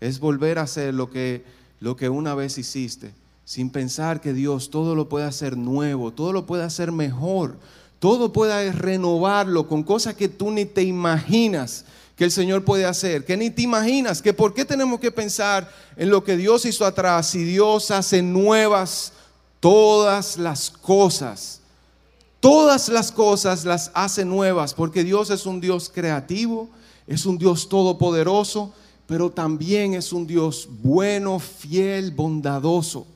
Es 0.00 0.18
volver 0.18 0.58
a 0.58 0.62
hacer 0.62 0.94
lo 0.94 1.10
que, 1.10 1.44
lo 1.78 1.94
que 1.94 2.08
una 2.08 2.34
vez 2.34 2.56
hiciste, 2.56 3.12
sin 3.44 3.70
pensar 3.70 4.20
que 4.20 4.32
Dios 4.32 4.70
todo 4.70 4.94
lo 4.94 5.08
puede 5.08 5.26
hacer 5.26 5.56
nuevo, 5.56 6.12
todo 6.12 6.32
lo 6.32 6.46
puede 6.46 6.64
hacer 6.64 6.92
mejor, 6.92 7.56
todo 7.98 8.32
puede 8.32 8.72
renovarlo 8.72 9.66
con 9.68 9.82
cosas 9.82 10.14
que 10.14 10.28
tú 10.28 10.50
ni 10.50 10.64
te 10.64 10.82
imaginas 10.82 11.84
que 12.20 12.24
el 12.24 12.30
Señor 12.30 12.66
puede 12.66 12.84
hacer, 12.84 13.24
que 13.24 13.34
ni 13.34 13.48
te 13.48 13.62
imaginas, 13.62 14.20
que 14.20 14.34
por 14.34 14.52
qué 14.52 14.66
tenemos 14.66 15.00
que 15.00 15.10
pensar 15.10 15.72
en 15.96 16.10
lo 16.10 16.22
que 16.22 16.36
Dios 16.36 16.66
hizo 16.66 16.84
atrás 16.84 17.28
si 17.28 17.44
Dios 17.44 17.90
hace 17.90 18.20
nuevas 18.20 19.14
todas 19.58 20.36
las 20.36 20.68
cosas, 20.68 21.62
todas 22.38 22.90
las 22.90 23.10
cosas 23.10 23.64
las 23.64 23.90
hace 23.94 24.26
nuevas, 24.26 24.74
porque 24.74 25.02
Dios 25.02 25.30
es 25.30 25.46
un 25.46 25.62
Dios 25.62 25.88
creativo, 25.88 26.68
es 27.06 27.24
un 27.24 27.38
Dios 27.38 27.70
todopoderoso, 27.70 28.74
pero 29.06 29.30
también 29.30 29.94
es 29.94 30.12
un 30.12 30.26
Dios 30.26 30.68
bueno, 30.82 31.38
fiel, 31.38 32.10
bondadoso, 32.10 33.06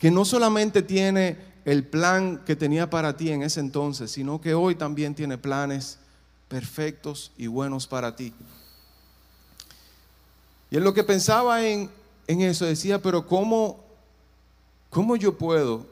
que 0.00 0.10
no 0.10 0.24
solamente 0.24 0.82
tiene 0.82 1.36
el 1.64 1.86
plan 1.86 2.42
que 2.44 2.56
tenía 2.56 2.90
para 2.90 3.16
ti 3.16 3.30
en 3.30 3.44
ese 3.44 3.60
entonces, 3.60 4.10
sino 4.10 4.40
que 4.40 4.54
hoy 4.54 4.74
también 4.74 5.14
tiene 5.14 5.38
planes 5.38 6.00
perfectos 6.48 7.30
y 7.38 7.46
buenos 7.46 7.86
para 7.86 8.16
ti. 8.16 8.34
Y 10.72 10.78
en 10.78 10.82
lo 10.82 10.92
que 10.92 11.04
pensaba 11.04 11.64
en, 11.64 11.90
eso 12.26 12.64
decía, 12.64 13.00
pero 13.00 13.24
¿cómo 13.28 13.90
¿Cómo 14.90 15.14
yo 15.14 15.38
puedo, 15.38 15.86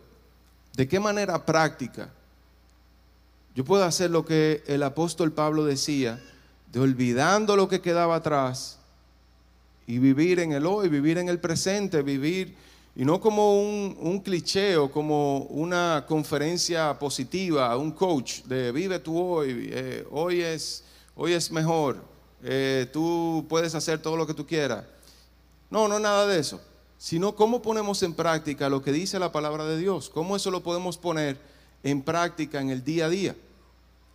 de 0.75 0.89
qué 0.89 0.99
manera 0.99 1.47
práctica, 1.47 2.11
yo 3.55 3.65
puedo 3.65 3.85
hacer 3.85 4.11
lo 4.11 4.25
que 4.25 4.65
el 4.67 4.83
apóstol 4.83 5.33
Pablo 5.33 5.65
decía, 5.65 6.21
de 6.73 6.81
olvidando 6.81 7.55
lo 7.55 7.69
que 7.69 7.81
quedaba 7.81 8.17
atrás 8.17 8.79
y 9.87 9.99
vivir 9.99 10.41
en 10.41 10.53
el 10.53 10.67
hoy, 10.67 10.89
vivir 10.89 11.17
en 11.19 11.29
el 11.29 11.39
presente, 11.39 12.03
vivir, 12.03 12.57
y 12.99 13.05
no 13.07 13.19
como 13.19 13.63
un, 13.63 14.21
cliché 14.21 14.77
o 14.77 14.91
como 14.91 15.39
una 15.45 16.05
conferencia 16.07 16.99
positiva, 16.99 17.75
un 17.79 17.93
coach 17.93 18.43
de 18.43 18.73
vive 18.73 18.99
tu 18.99 19.17
hoy, 19.17 19.71
eh, 19.73 20.07
hoy, 20.11 20.43
es, 20.43 20.85
hoy 21.17 21.33
es 21.33 21.51
mejor, 21.51 21.97
eh, 22.43 22.87
tú 22.93 23.47
puedes 23.49 23.75
hacer 23.75 24.03
todo 24.03 24.17
lo 24.17 24.27
que 24.27 24.35
tú 24.35 24.47
quieras. 24.47 24.85
No, 25.71 25.89
no 25.89 25.99
nada 25.99 26.27
de 26.27 26.41
eso 26.41 26.61
sino 26.99 27.37
cómo 27.37 27.63
ponemos 27.63 28.03
en 28.03 28.13
práctica 28.13 28.69
lo 28.69 28.83
que 28.83 28.91
dice 28.91 29.21
la 29.21 29.31
palabra 29.31 29.65
de 29.65 29.79
Dios, 29.79 30.11
cómo 30.11 30.35
eso 30.35 30.51
lo 30.51 30.65
podemos 30.65 30.99
poner 30.99 31.39
en 31.85 32.03
práctica 32.03 32.61
en 32.61 32.71
el 32.71 32.83
día 32.83 33.07
a 33.07 33.09
día, 33.09 33.37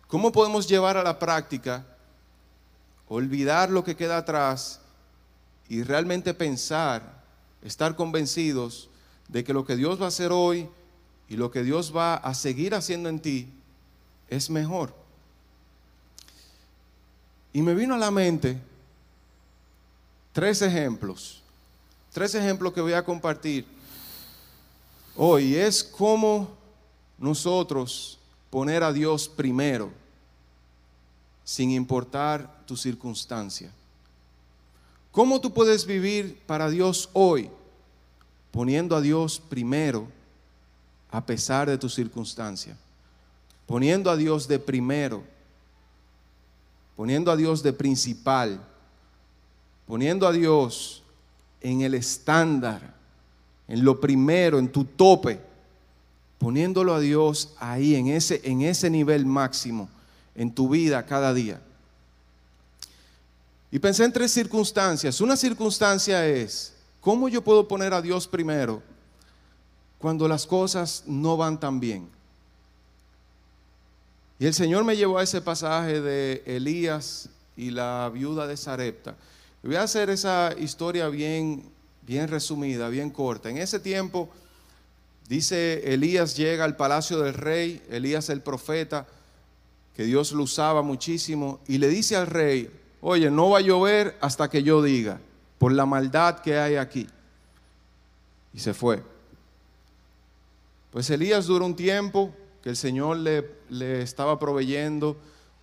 cómo 0.06 0.30
podemos 0.30 0.68
llevar 0.68 0.98
a 0.98 1.02
la 1.02 1.18
práctica, 1.18 1.84
olvidar 3.08 3.70
lo 3.70 3.82
que 3.82 3.96
queda 3.96 4.18
atrás 4.18 4.80
y 5.66 5.82
realmente 5.82 6.34
pensar, 6.34 7.23
estar 7.64 7.96
convencidos 7.96 8.88
de 9.28 9.42
que 9.42 9.52
lo 9.52 9.64
que 9.64 9.76
Dios 9.76 10.00
va 10.00 10.04
a 10.04 10.08
hacer 10.08 10.30
hoy 10.30 10.68
y 11.28 11.36
lo 11.36 11.50
que 11.50 11.64
Dios 11.64 11.94
va 11.94 12.14
a 12.14 12.34
seguir 12.34 12.74
haciendo 12.74 13.08
en 13.08 13.18
ti 13.18 13.48
es 14.28 14.50
mejor. 14.50 14.94
Y 17.52 17.62
me 17.62 17.74
vino 17.74 17.94
a 17.94 17.98
la 17.98 18.10
mente 18.10 18.60
tres 20.32 20.62
ejemplos 20.62 21.40
Tres 22.14 22.32
ejemplos 22.36 22.72
que 22.72 22.80
voy 22.80 22.92
a 22.92 23.04
compartir 23.04 23.66
hoy 25.16 25.56
es 25.56 25.82
cómo 25.82 26.48
nosotros 27.18 28.20
poner 28.50 28.84
a 28.84 28.92
Dios 28.92 29.28
primero. 29.28 29.90
sin 31.42 31.72
importar 31.72 32.64
tu 32.66 32.74
circunstancia. 32.74 33.70
¿Cómo 35.14 35.40
tú 35.40 35.52
puedes 35.52 35.86
vivir 35.86 36.42
para 36.44 36.68
Dios 36.68 37.08
hoy? 37.12 37.48
Poniendo 38.50 38.96
a 38.96 39.00
Dios 39.00 39.40
primero 39.48 40.08
a 41.08 41.24
pesar 41.24 41.70
de 41.70 41.78
tu 41.78 41.88
circunstancia. 41.88 42.76
Poniendo 43.64 44.10
a 44.10 44.16
Dios 44.16 44.48
de 44.48 44.58
primero. 44.58 45.22
Poniendo 46.96 47.30
a 47.30 47.36
Dios 47.36 47.62
de 47.62 47.72
principal. 47.72 48.60
Poniendo 49.86 50.26
a 50.26 50.32
Dios 50.32 51.04
en 51.60 51.82
el 51.82 51.94
estándar, 51.94 52.94
en 53.68 53.84
lo 53.84 54.00
primero, 54.00 54.58
en 54.58 54.66
tu 54.66 54.84
tope. 54.84 55.40
Poniéndolo 56.38 56.92
a 56.92 56.98
Dios 56.98 57.54
ahí, 57.60 57.94
en 57.94 58.08
ese, 58.08 58.40
en 58.42 58.62
ese 58.62 58.90
nivel 58.90 59.26
máximo, 59.26 59.88
en 60.34 60.52
tu 60.52 60.70
vida 60.70 61.06
cada 61.06 61.32
día. 61.32 61.60
Y 63.74 63.80
pensé 63.80 64.04
en 64.04 64.12
tres 64.12 64.30
circunstancias. 64.30 65.20
Una 65.20 65.36
circunstancia 65.36 66.24
es, 66.28 66.74
¿cómo 67.00 67.28
yo 67.28 67.42
puedo 67.42 67.66
poner 67.66 67.92
a 67.92 68.00
Dios 68.00 68.28
primero 68.28 68.80
cuando 69.98 70.28
las 70.28 70.46
cosas 70.46 71.02
no 71.08 71.36
van 71.36 71.58
tan 71.58 71.80
bien? 71.80 72.08
Y 74.38 74.46
el 74.46 74.54
Señor 74.54 74.84
me 74.84 74.96
llevó 74.96 75.18
a 75.18 75.24
ese 75.24 75.40
pasaje 75.40 76.00
de 76.00 76.44
Elías 76.46 77.28
y 77.56 77.72
la 77.72 78.12
viuda 78.14 78.46
de 78.46 78.56
Sarepta. 78.56 79.16
Voy 79.64 79.74
a 79.74 79.82
hacer 79.82 80.08
esa 80.08 80.54
historia 80.56 81.08
bien, 81.08 81.64
bien 82.02 82.28
resumida, 82.28 82.88
bien 82.88 83.10
corta. 83.10 83.50
En 83.50 83.58
ese 83.58 83.80
tiempo, 83.80 84.28
dice, 85.28 85.92
Elías 85.92 86.36
llega 86.36 86.64
al 86.64 86.76
palacio 86.76 87.18
del 87.18 87.34
rey, 87.34 87.82
Elías 87.90 88.28
el 88.28 88.40
profeta, 88.40 89.08
que 89.96 90.04
Dios 90.04 90.30
lo 90.30 90.44
usaba 90.44 90.82
muchísimo, 90.82 91.58
y 91.66 91.78
le 91.78 91.88
dice 91.88 92.14
al 92.14 92.28
rey, 92.28 92.70
oye, 93.06 93.30
no 93.30 93.50
va 93.50 93.58
a 93.58 93.60
llover 93.60 94.16
hasta 94.22 94.48
que 94.48 94.62
yo 94.62 94.82
diga, 94.82 95.20
por 95.58 95.72
la 95.72 95.84
maldad 95.84 96.38
que 96.38 96.58
hay 96.58 96.76
aquí. 96.76 97.06
Y 98.54 98.58
se 98.58 98.72
fue. 98.72 99.02
Pues 100.90 101.10
Elías 101.10 101.44
duró 101.44 101.66
un 101.66 101.76
tiempo 101.76 102.34
que 102.62 102.70
el 102.70 102.76
Señor 102.76 103.18
le, 103.18 103.46
le 103.68 104.00
estaba 104.00 104.38
proveyendo 104.38 105.18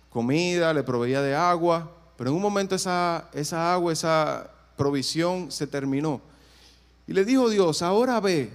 comida, 0.08 0.72
le 0.72 0.84
proveía 0.84 1.20
de 1.20 1.34
agua, 1.34 1.90
pero 2.16 2.30
en 2.30 2.36
un 2.36 2.42
momento 2.42 2.76
esa, 2.76 3.28
esa 3.32 3.74
agua, 3.74 3.92
esa 3.92 4.48
provisión 4.76 5.50
se 5.50 5.66
terminó. 5.66 6.20
Y 7.08 7.12
le 7.12 7.24
dijo 7.24 7.50
Dios, 7.50 7.82
ahora 7.82 8.20
ve, 8.20 8.50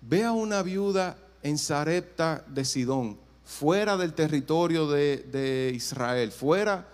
ve 0.00 0.24
a 0.24 0.32
una 0.32 0.62
viuda 0.62 1.18
en 1.42 1.58
Sarepta 1.58 2.44
de 2.46 2.64
Sidón, 2.64 3.18
fuera 3.44 3.98
del 3.98 4.14
territorio 4.14 4.88
de, 4.88 5.18
de 5.18 5.72
Israel, 5.74 6.32
fuera 6.32 6.93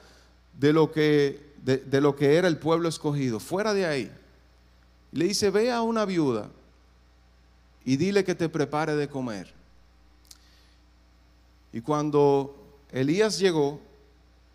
de 0.60 0.74
lo, 0.74 0.92
que, 0.92 1.40
de, 1.64 2.00
lo 2.02 2.14
que 2.14 2.36
era 2.36 2.46
el 2.46 2.58
pueblo 2.58 2.90
escogido, 2.90 3.40
fuera 3.40 3.72
de 3.72 3.86
ahí. 3.86 4.12
Le 5.10 5.24
dice, 5.24 5.48
ve 5.48 5.72
a 5.72 5.80
una 5.80 6.04
viuda 6.04 6.50
y 7.82 7.96
dile 7.96 8.24
que 8.24 8.34
te 8.34 8.50
prepare 8.50 8.94
de 8.94 9.08
comer. 9.08 9.54
Y 11.72 11.80
cuando 11.80 12.54
Elías 12.92 13.38
llegó 13.38 13.80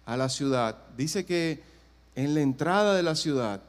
a 0.05 0.15
la 0.15 0.29
ciudad, 0.29 0.77
dice 0.95 1.25
que 1.25 1.63
en 2.13 2.35
la 2.35 2.41
entrada 2.41 2.93
de 2.93 3.01
la 3.01 3.15
ciudad 3.15 3.61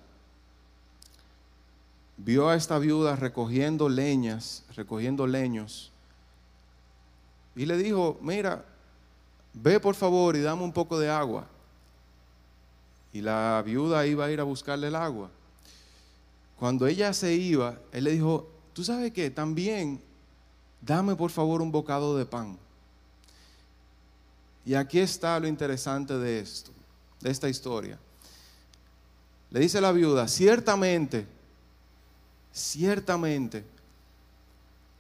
vio 2.19 2.51
a 2.51 2.57
esta 2.57 2.79
viuda 2.79 3.17
recogiendo 3.17 3.89
leñas, 3.89 4.63
recogiendo 4.77 5.27
leños, 5.27 5.91
y 7.55 7.65
le 7.65 7.79
dijo, 7.79 8.19
mira, 8.21 8.63
ve 9.55 9.81
por 9.81 9.95
favor 9.95 10.37
y 10.37 10.43
dame 10.43 10.63
un 10.63 10.73
poco 10.73 10.99
de 10.99 11.09
agua 11.09 11.49
y 13.17 13.23
la 13.23 13.63
viuda 13.65 14.07
iba 14.07 14.27
a 14.27 14.31
ir 14.31 14.41
a 14.41 14.45
buscarle 14.45 14.89
el 14.89 14.95
agua. 14.95 15.31
Cuando 16.59 16.87
ella 16.87 17.15
se 17.15 17.33
iba, 17.33 17.79
él 17.91 18.05
le 18.05 18.11
dijo, 18.11 18.47
tú 18.75 18.85
sabes 18.85 19.11
qué, 19.13 19.31
también 19.31 20.03
dame 20.83 21.17
por 21.17 21.31
favor 21.31 21.63
un 21.63 21.73
bocado 21.73 22.19
de 22.19 22.27
pan. 22.27 22.59
Y 24.67 24.75
aquí 24.75 24.99
está 24.99 25.41
lo 25.41 25.49
interesante 25.49 26.19
de 26.19 26.41
esto, 26.41 26.73
de 27.23 27.31
esta 27.31 27.49
historia. 27.49 27.99
Le 29.51 29.61
dice 29.61 29.81
la 29.81 29.93
viuda, 29.93 30.29
ciertamente, 30.29 31.27
ciertamente, 32.53 33.65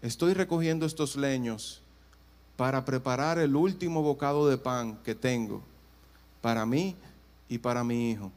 estoy 0.00 0.32
recogiendo 0.32 0.86
estos 0.86 1.16
leños 1.16 1.82
para 2.56 2.82
preparar 2.82 3.38
el 3.38 3.54
último 3.54 4.00
bocado 4.00 4.48
de 4.48 4.56
pan 4.56 4.96
que 5.04 5.14
tengo 5.14 5.62
para 6.40 6.64
mí 6.64 6.96
y 7.48 7.58
para 7.58 7.84
mi 7.84 8.10
hijo. 8.10 8.32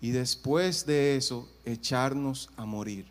Y 0.00 0.10
después 0.10 0.86
de 0.86 1.16
eso, 1.16 1.48
echarnos 1.64 2.50
a 2.56 2.64
morir. 2.64 3.06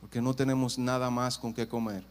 Porque 0.00 0.20
no 0.20 0.34
tenemos 0.34 0.78
nada 0.78 1.10
más 1.10 1.38
con 1.38 1.54
qué 1.54 1.66
comer. 1.66 2.04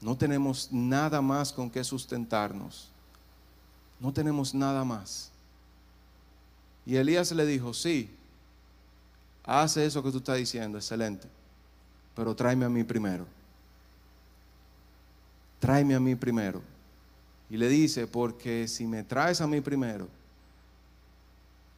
No 0.00 0.16
tenemos 0.16 0.72
nada 0.72 1.20
más 1.20 1.52
con 1.52 1.70
qué 1.70 1.82
sustentarnos. 1.82 2.90
No 4.00 4.12
tenemos 4.12 4.54
nada 4.54 4.84
más. 4.84 5.30
Y 6.86 6.96
Elías 6.96 7.30
le 7.32 7.44
dijo, 7.44 7.74
sí, 7.74 8.10
hace 9.44 9.84
eso 9.84 10.02
que 10.02 10.10
tú 10.10 10.18
estás 10.18 10.36
diciendo, 10.36 10.78
excelente, 10.78 11.28
pero 12.14 12.34
tráeme 12.34 12.64
a 12.64 12.68
mí 12.68 12.84
primero. 12.84 13.26
Tráeme 15.58 15.94
a 15.94 16.00
mí 16.00 16.14
primero. 16.14 16.62
Y 17.50 17.56
le 17.56 17.68
dice, 17.68 18.06
porque 18.06 18.68
si 18.68 18.86
me 18.86 19.02
traes 19.02 19.40
a 19.40 19.46
mí 19.46 19.60
primero, 19.60 20.08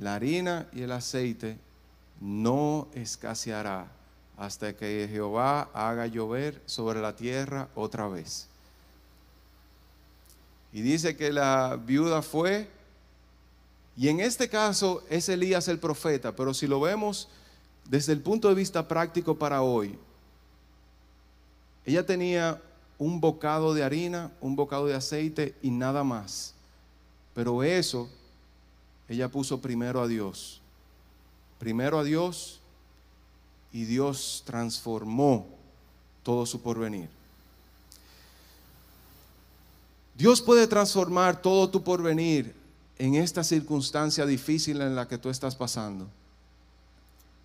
la 0.00 0.14
harina 0.14 0.66
y 0.72 0.82
el 0.82 0.92
aceite 0.92 1.58
no 2.20 2.88
escaseará 2.94 3.86
hasta 4.36 4.74
que 4.74 5.06
Jehová 5.10 5.68
haga 5.74 6.06
llover 6.06 6.60
sobre 6.64 7.00
la 7.00 7.14
tierra 7.14 7.68
otra 7.74 8.08
vez. 8.08 8.48
Y 10.72 10.80
dice 10.80 11.16
que 11.16 11.30
la 11.30 11.78
viuda 11.84 12.22
fue, 12.22 12.68
y 13.96 14.08
en 14.08 14.20
este 14.20 14.48
caso 14.48 15.04
es 15.10 15.28
Elías 15.28 15.68
el 15.68 15.78
profeta, 15.78 16.34
pero 16.34 16.54
si 16.54 16.66
lo 16.66 16.80
vemos 16.80 17.28
desde 17.84 18.14
el 18.14 18.20
punto 18.20 18.48
de 18.48 18.54
vista 18.54 18.88
práctico 18.88 19.36
para 19.36 19.60
hoy, 19.60 19.98
ella 21.84 22.06
tenía 22.06 22.62
un 22.96 23.20
bocado 23.20 23.74
de 23.74 23.82
harina, 23.82 24.30
un 24.40 24.56
bocado 24.56 24.86
de 24.86 24.94
aceite 24.94 25.54
y 25.60 25.70
nada 25.70 26.04
más. 26.04 26.54
Pero 27.34 27.62
eso 27.62 28.08
ella 29.10 29.28
puso 29.28 29.60
primero 29.60 30.00
a 30.00 30.06
Dios. 30.06 30.60
Primero 31.58 31.98
a 31.98 32.04
Dios 32.04 32.60
y 33.72 33.84
Dios 33.84 34.44
transformó 34.46 35.48
todo 36.22 36.46
su 36.46 36.62
porvenir. 36.62 37.08
Dios 40.14 40.40
puede 40.40 40.68
transformar 40.68 41.42
todo 41.42 41.68
tu 41.68 41.82
porvenir 41.82 42.54
en 42.98 43.16
esta 43.16 43.42
circunstancia 43.42 44.24
difícil 44.24 44.80
en 44.80 44.94
la 44.94 45.08
que 45.08 45.18
tú 45.18 45.28
estás 45.28 45.56
pasando. 45.56 46.06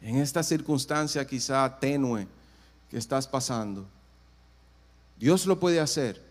En 0.01 0.17
esta 0.17 0.43
circunstancia 0.43 1.25
quizá 1.25 1.79
tenue 1.79 2.27
que 2.91 2.97
estás 2.99 3.25
pasando. 3.25 3.87
Dios 5.17 5.47
lo 5.47 5.59
puede 5.59 5.79
hacer, 5.79 6.21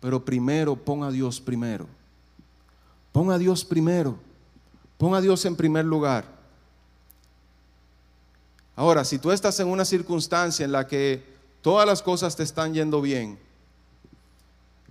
pero 0.00 0.24
primero 0.24 0.74
pon 0.74 1.04
a 1.04 1.12
Dios 1.12 1.40
primero. 1.40 1.86
Pon 3.16 3.32
a 3.32 3.38
Dios 3.38 3.64
primero. 3.64 4.18
Pon 4.98 5.14
a 5.14 5.22
Dios 5.22 5.42
en 5.46 5.56
primer 5.56 5.86
lugar. 5.86 6.26
Ahora, 8.74 9.06
si 9.06 9.18
tú 9.18 9.32
estás 9.32 9.58
en 9.58 9.68
una 9.68 9.86
circunstancia 9.86 10.66
en 10.66 10.72
la 10.72 10.86
que 10.86 11.24
todas 11.62 11.86
las 11.86 12.02
cosas 12.02 12.36
te 12.36 12.42
están 12.42 12.74
yendo 12.74 13.00
bien, 13.00 13.38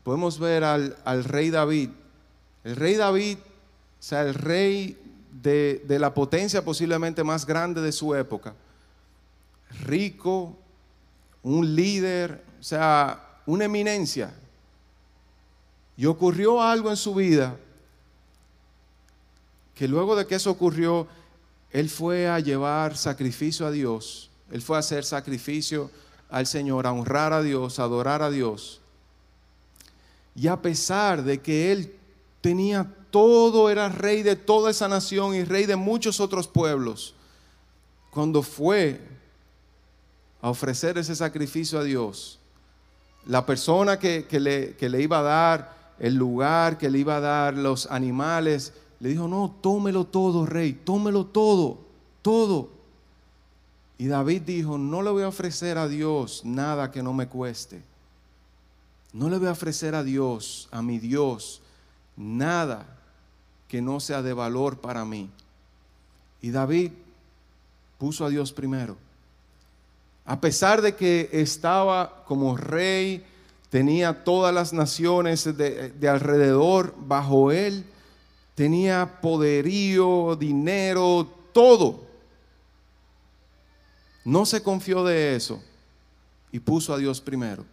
podemos 0.02 0.40
ver 0.40 0.64
al, 0.64 1.24
rey 1.24 1.52
David. 1.52 1.92
El 2.64 2.76
rey 2.76 2.96
David, 2.96 3.38
o 3.38 4.02
sea, 4.04 4.24
el 4.24 4.34
rey 4.34 4.98
de, 5.32 5.86
de 5.88 6.00
la 6.00 6.12
potencia 6.12 6.66
posiblemente 6.66 7.24
más 7.24 7.46
grande 7.46 7.80
de 7.80 7.92
su 7.92 8.16
época, 8.16 8.56
rico, 9.84 10.58
un 11.44 11.76
líder, 11.76 12.44
o 12.60 12.64
sea, 12.64 13.24
una 13.46 13.66
eminencia. 13.66 14.34
Y 15.96 16.08
ocurrió 16.08 16.60
algo 16.60 16.90
en 16.90 16.98
su 16.98 17.14
vida 17.14 17.56
que 19.76 19.88
luego 19.88 20.16
de 20.16 20.26
que 20.26 20.36
eso 20.36 20.50
ocurrió, 20.50 21.08
él 21.72 21.90
fue 21.90 22.28
a 22.28 22.40
llevar 22.40 22.98
sacrificio 22.98 23.68
a 23.68 23.72
Dios, 23.72 24.30
él 24.52 24.62
fue 24.62 24.78
a 24.78 24.80
hacer 24.80 25.04
sacrificio 25.04 25.92
al 26.30 26.48
Señor, 26.48 26.88
a 26.88 26.94
honrar 26.94 27.34
a 27.34 27.42
Dios, 27.42 27.80
a 27.80 27.84
adorar 27.84 28.22
a 28.22 28.32
Dios. 28.32 28.82
Y 30.36 30.48
a 30.48 30.62
pesar 30.62 31.24
de 31.24 31.42
que 31.42 31.72
él 31.72 31.94
tenía 32.42 32.92
todo, 33.12 33.70
era 33.70 33.90
rey 33.90 34.24
de 34.24 34.36
toda 34.36 34.72
esa 34.72 34.88
nación 34.88 35.36
y 35.36 35.44
rey 35.44 35.66
de 35.66 35.76
muchos 35.76 36.20
otros 36.20 36.48
pueblos, 36.48 37.14
cuando 38.12 38.42
fue 38.42 39.02
a 40.42 40.50
ofrecer 40.50 40.98
ese 40.98 41.16
sacrificio 41.16 41.80
a 41.80 41.84
Dios, 41.84 42.40
la 43.26 43.46
persona 43.46 44.00
que, 44.00 44.26
le, 44.32 44.76
que 44.76 44.90
le 44.90 45.02
iba 45.02 45.20
a 45.20 45.24
dar 45.24 45.76
el 46.00 46.16
lugar 46.16 46.78
que 46.78 46.90
le 46.90 47.00
iba 47.00 47.18
a 47.18 47.22
dar 47.22 47.56
los 47.56 47.88
animales, 47.88 48.74
le 49.00 49.10
dijo, 49.10 49.28
no, 49.28 49.56
tómelo 49.62 50.06
todo, 50.06 50.46
rey, 50.46 50.74
tómelo 50.74 51.26
todo, 51.26 51.80
todo. 52.22 52.70
Y 53.98 54.08
David 54.08 54.42
dijo, 54.44 54.78
no 54.78 55.02
le 55.02 55.10
voy 55.12 55.24
a 55.24 55.28
ofrecer 55.28 55.78
a 55.78 55.88
Dios 55.88 56.44
nada 56.44 56.92
que 56.92 57.04
no 57.04 57.14
me 57.14 57.28
cueste. 57.28 57.82
No 59.14 59.30
le 59.30 59.38
voy 59.38 59.48
a 59.48 59.54
ofrecer 59.54 59.96
a 59.96 60.04
Dios, 60.04 60.68
a 60.72 60.82
mi 60.82 61.00
Dios, 61.00 61.62
nada 62.18 62.86
que 63.68 63.82
no 63.82 64.00
sea 64.00 64.22
de 64.22 64.34
valor 64.34 64.80
para 64.80 65.06
mí. 65.06 65.30
Y 66.42 66.52
David 66.52 66.92
puso 67.98 68.26
a 68.26 68.30
Dios 68.30 68.52
primero. 68.52 68.98
A 70.26 70.42
pesar 70.42 70.82
de 70.82 70.96
que 70.96 71.30
estaba 71.32 72.24
como 72.26 72.58
rey, 72.58 73.24
tenía 73.70 74.24
todas 74.24 74.54
las 74.54 74.74
naciones 74.74 75.58
de, 75.58 76.10
alrededor 76.10 76.96
bajo 76.98 77.52
él, 77.52 77.86
tenía 78.56 79.20
poderío, 79.22 80.36
dinero, 80.36 81.30
todo. 81.54 82.04
No 84.24 84.46
se 84.46 84.64
confió 84.64 85.04
de 85.04 85.36
eso 85.36 85.62
y 86.52 86.60
puso 86.60 86.94
a 86.94 86.98
Dios 86.98 87.22
primero. 87.22 87.66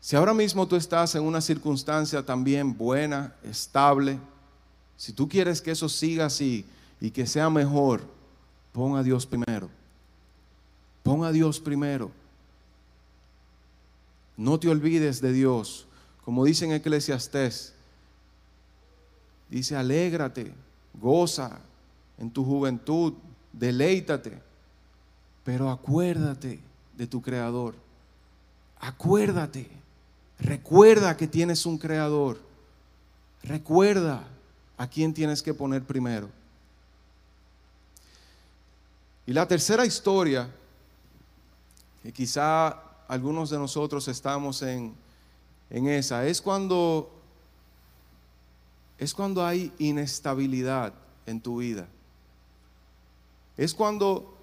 Si 0.00 0.16
ahora 0.16 0.34
mismo 0.34 0.66
tú 0.66 0.76
estás 0.76 1.14
en 1.14 1.22
una 1.22 1.40
circunstancia 1.40 2.24
también 2.24 2.76
buena, 2.76 3.34
estable, 3.42 4.18
si 4.96 5.12
tú 5.12 5.28
quieres 5.28 5.60
que 5.60 5.72
eso 5.72 5.88
siga 5.88 6.26
así 6.26 6.64
y 7.00 7.10
que 7.10 7.26
sea 7.26 7.50
mejor, 7.50 8.02
pon 8.72 8.96
a 8.96 9.02
Dios 9.02 9.26
primero. 9.26 9.68
Pon 11.02 11.24
a 11.24 11.32
Dios 11.32 11.60
primero. 11.60 12.10
No 14.36 14.58
te 14.58 14.68
olvides 14.68 15.20
de 15.20 15.32
Dios. 15.32 15.86
Como 16.24 16.44
dice 16.44 16.64
en 16.64 16.72
Eclesiastés, 16.72 17.75
dice, 19.48 19.76
alégrate, 19.76 20.52
goza 20.94 21.58
en 22.18 22.30
tu 22.30 22.44
juventud, 22.44 23.14
deleítate, 23.52 24.40
pero 25.44 25.70
acuérdate 25.70 26.60
de 26.96 27.06
tu 27.06 27.22
Creador. 27.22 27.74
Acuérdate, 28.80 29.68
recuerda 30.38 31.16
que 31.16 31.26
tienes 31.26 31.66
un 31.66 31.78
Creador. 31.78 32.40
Recuerda 33.42 34.24
a 34.76 34.88
quién 34.88 35.14
tienes 35.14 35.42
que 35.42 35.54
poner 35.54 35.82
primero. 35.82 36.28
Y 39.26 39.32
la 39.32 39.46
tercera 39.46 39.84
historia 39.84 40.48
que 42.02 42.12
quizá 42.12 42.68
algunos 43.08 43.50
de 43.50 43.58
nosotros 43.58 44.06
estamos 44.06 44.62
en, 44.62 44.94
en 45.70 45.88
esa, 45.88 46.24
es 46.26 46.40
cuando, 46.40 47.15
es 48.98 49.14
cuando 49.14 49.44
hay 49.44 49.72
inestabilidad 49.78 50.94
en 51.26 51.40
tu 51.40 51.58
vida. 51.58 51.88
Es 53.56 53.74
cuando 53.74 54.36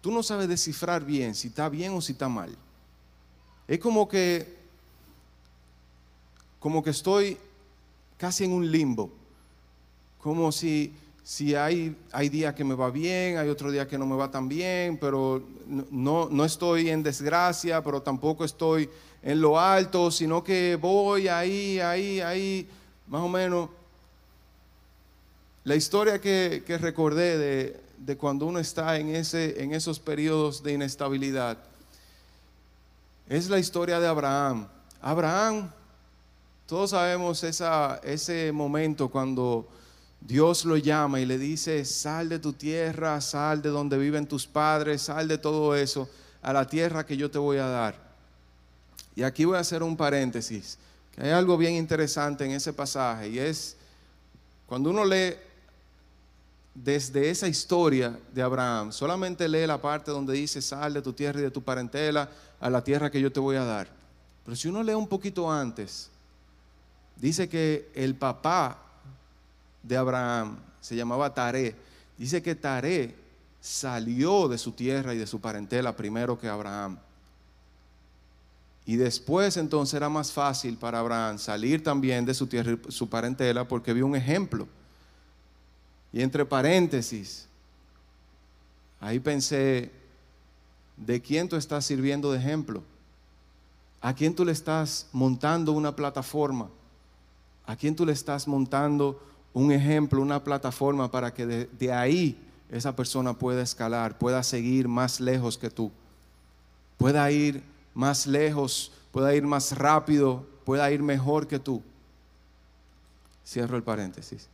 tú 0.00 0.10
no 0.10 0.22
sabes 0.22 0.48
descifrar 0.48 1.04
bien 1.04 1.34
si 1.34 1.48
está 1.48 1.68
bien 1.68 1.92
o 1.92 2.00
si 2.00 2.12
está 2.12 2.28
mal. 2.28 2.54
Es 3.66 3.78
como 3.78 4.08
que, 4.08 4.56
como 6.58 6.82
que 6.82 6.90
estoy 6.90 7.38
casi 8.16 8.44
en 8.44 8.52
un 8.52 8.70
limbo, 8.70 9.10
como 10.18 10.52
si 10.52 10.94
si 11.24 11.54
hay, 11.54 11.96
hay 12.12 12.28
días 12.28 12.54
que 12.54 12.64
me 12.64 12.74
va 12.74 12.90
bien, 12.90 13.38
hay 13.38 13.48
otro 13.48 13.72
día 13.72 13.88
que 13.88 13.96
no 13.96 14.04
me 14.04 14.14
va 14.14 14.30
tan 14.30 14.46
bien, 14.46 14.98
pero 14.98 15.42
no, 15.90 16.28
no 16.30 16.44
estoy 16.44 16.90
en 16.90 17.02
desgracia, 17.02 17.82
pero 17.82 18.02
tampoco 18.02 18.44
estoy 18.44 18.90
en 19.22 19.40
lo 19.40 19.58
alto, 19.58 20.10
sino 20.10 20.44
que 20.44 20.76
voy 20.76 21.26
ahí, 21.28 21.80
ahí, 21.80 22.20
ahí, 22.20 22.68
más 23.06 23.22
o 23.22 23.28
menos. 23.28 23.70
La 25.64 25.76
historia 25.76 26.20
que, 26.20 26.62
recordé 26.78 27.38
de, 27.38 27.80
de, 27.96 28.16
cuando 28.18 28.44
uno 28.44 28.58
está 28.58 28.98
en, 28.98 29.08
ese, 29.08 29.62
en 29.62 29.72
esos 29.72 29.98
periodos 29.98 30.62
de 30.62 30.72
inestabilidad 30.74 31.56
es 33.28 33.48
la 33.48 33.58
historia 33.58 33.98
de 33.98 34.06
Abraham. 34.06 34.68
Abraham, 35.00 35.70
todos 36.66 36.90
sabemos 36.90 37.42
esa, 37.44 37.98
ese 38.04 38.52
momento 38.52 39.08
cuando 39.08 39.66
Dios 40.20 40.66
lo 40.66 40.76
llama 40.76 41.20
y 41.20 41.24
le 41.24 41.38
dice, 41.38 41.82
sal 41.86 42.28
de 42.28 42.38
tu 42.38 42.52
tierra, 42.52 43.22
sal 43.22 43.62
de 43.62 43.70
donde 43.70 43.96
viven 43.96 44.26
tus 44.26 44.46
padres, 44.46 45.00
sal 45.00 45.28
de 45.28 45.38
todo 45.38 45.74
eso 45.74 46.10
a 46.42 46.52
la 46.52 46.66
tierra 46.66 47.06
que 47.06 47.16
yo 47.16 47.30
te 47.30 47.38
voy 47.38 47.56
a 47.56 47.66
dar. 47.66 47.96
Y 49.16 49.22
aquí 49.22 49.46
voy 49.46 49.56
a 49.56 49.60
hacer 49.60 49.82
un 49.82 49.96
paréntesis, 49.96 50.76
que 51.14 51.22
hay 51.22 51.30
algo 51.30 51.56
bien 51.56 51.72
interesante 51.72 52.44
en 52.44 52.50
ese 52.50 52.74
pasaje 52.74 53.30
y 53.30 53.38
es 53.38 53.78
cuando 54.66 54.90
uno 54.90 55.04
lee 55.04 55.34
desde 56.74 57.30
esa 57.30 57.46
historia 57.46 58.18
de 58.32 58.42
Abraham, 58.42 58.90
solamente 58.90 59.48
lee 59.48 59.66
la 59.66 59.80
parte 59.80 60.10
donde 60.10 60.34
dice, 60.34 60.60
sal 60.60 60.92
de 60.92 61.02
tu 61.02 61.12
tierra 61.12 61.38
y 61.38 61.44
de 61.44 61.50
tu 61.50 61.62
parentela 61.62 62.28
a 62.60 62.68
la 62.68 62.82
tierra 62.82 63.10
que 63.10 63.20
yo 63.20 63.30
te 63.30 63.40
voy 63.40 63.56
a 63.56 63.64
dar. 63.64 63.88
Pero 64.44 64.56
si 64.56 64.68
uno 64.68 64.82
lee 64.82 64.94
un 64.94 65.06
poquito 65.06 65.50
antes, 65.50 66.10
dice 67.16 67.48
que 67.48 67.90
el 67.94 68.16
papá 68.16 68.78
de 69.82 69.96
Abraham 69.96 70.58
se 70.80 70.96
llamaba 70.96 71.32
Taré. 71.32 71.76
Dice 72.18 72.42
que 72.42 72.54
Taré 72.54 73.14
salió 73.60 74.48
de 74.48 74.58
su 74.58 74.72
tierra 74.72 75.14
y 75.14 75.18
de 75.18 75.26
su 75.26 75.40
parentela 75.40 75.96
primero 75.96 76.38
que 76.38 76.48
Abraham. 76.48 76.98
Y 78.84 78.96
después 78.96 79.56
entonces 79.56 79.94
era 79.94 80.08
más 80.08 80.32
fácil 80.32 80.76
para 80.76 80.98
Abraham 80.98 81.38
salir 81.38 81.82
también 81.82 82.26
de 82.26 82.34
su 82.34 82.46
tierra 82.46 82.72
y 82.72 82.92
su 82.92 83.08
parentela 83.08 83.66
porque 83.66 83.94
vio 83.94 84.06
un 84.06 84.16
ejemplo. 84.16 84.68
Y 86.14 86.22
entre 86.22 86.44
paréntesis, 86.44 87.48
ahí 89.00 89.18
pensé, 89.18 89.90
¿de 90.96 91.20
quién 91.20 91.48
tú 91.48 91.56
estás 91.56 91.84
sirviendo 91.84 92.30
de 92.30 92.38
ejemplo? 92.38 92.84
¿A 94.00 94.14
quién 94.14 94.32
tú 94.32 94.44
le 94.44 94.52
estás 94.52 95.08
montando 95.10 95.72
una 95.72 95.96
plataforma? 95.96 96.70
¿A 97.66 97.74
quién 97.74 97.96
tú 97.96 98.06
le 98.06 98.12
estás 98.12 98.46
montando 98.46 99.20
un 99.52 99.72
ejemplo, 99.72 100.22
una 100.22 100.44
plataforma 100.44 101.10
para 101.10 101.34
que 101.34 101.46
de, 101.46 101.92
ahí 101.92 102.40
esa 102.70 102.94
persona 102.94 103.34
pueda 103.34 103.62
escalar, 103.62 104.16
pueda 104.16 104.44
seguir 104.44 104.86
más 104.86 105.18
lejos 105.18 105.58
que 105.58 105.68
tú, 105.68 105.90
pueda 106.96 107.28
ir 107.32 107.60
más 107.92 108.28
lejos, 108.28 108.92
pueda 109.10 109.34
ir 109.34 109.42
más 109.42 109.76
rápido, 109.76 110.46
pueda 110.64 110.88
ir 110.92 111.02
mejor 111.02 111.48
que 111.48 111.58
tú. 111.58 111.82
Cierro 113.44 113.76
el 113.76 113.82
paréntesis. 113.82 114.48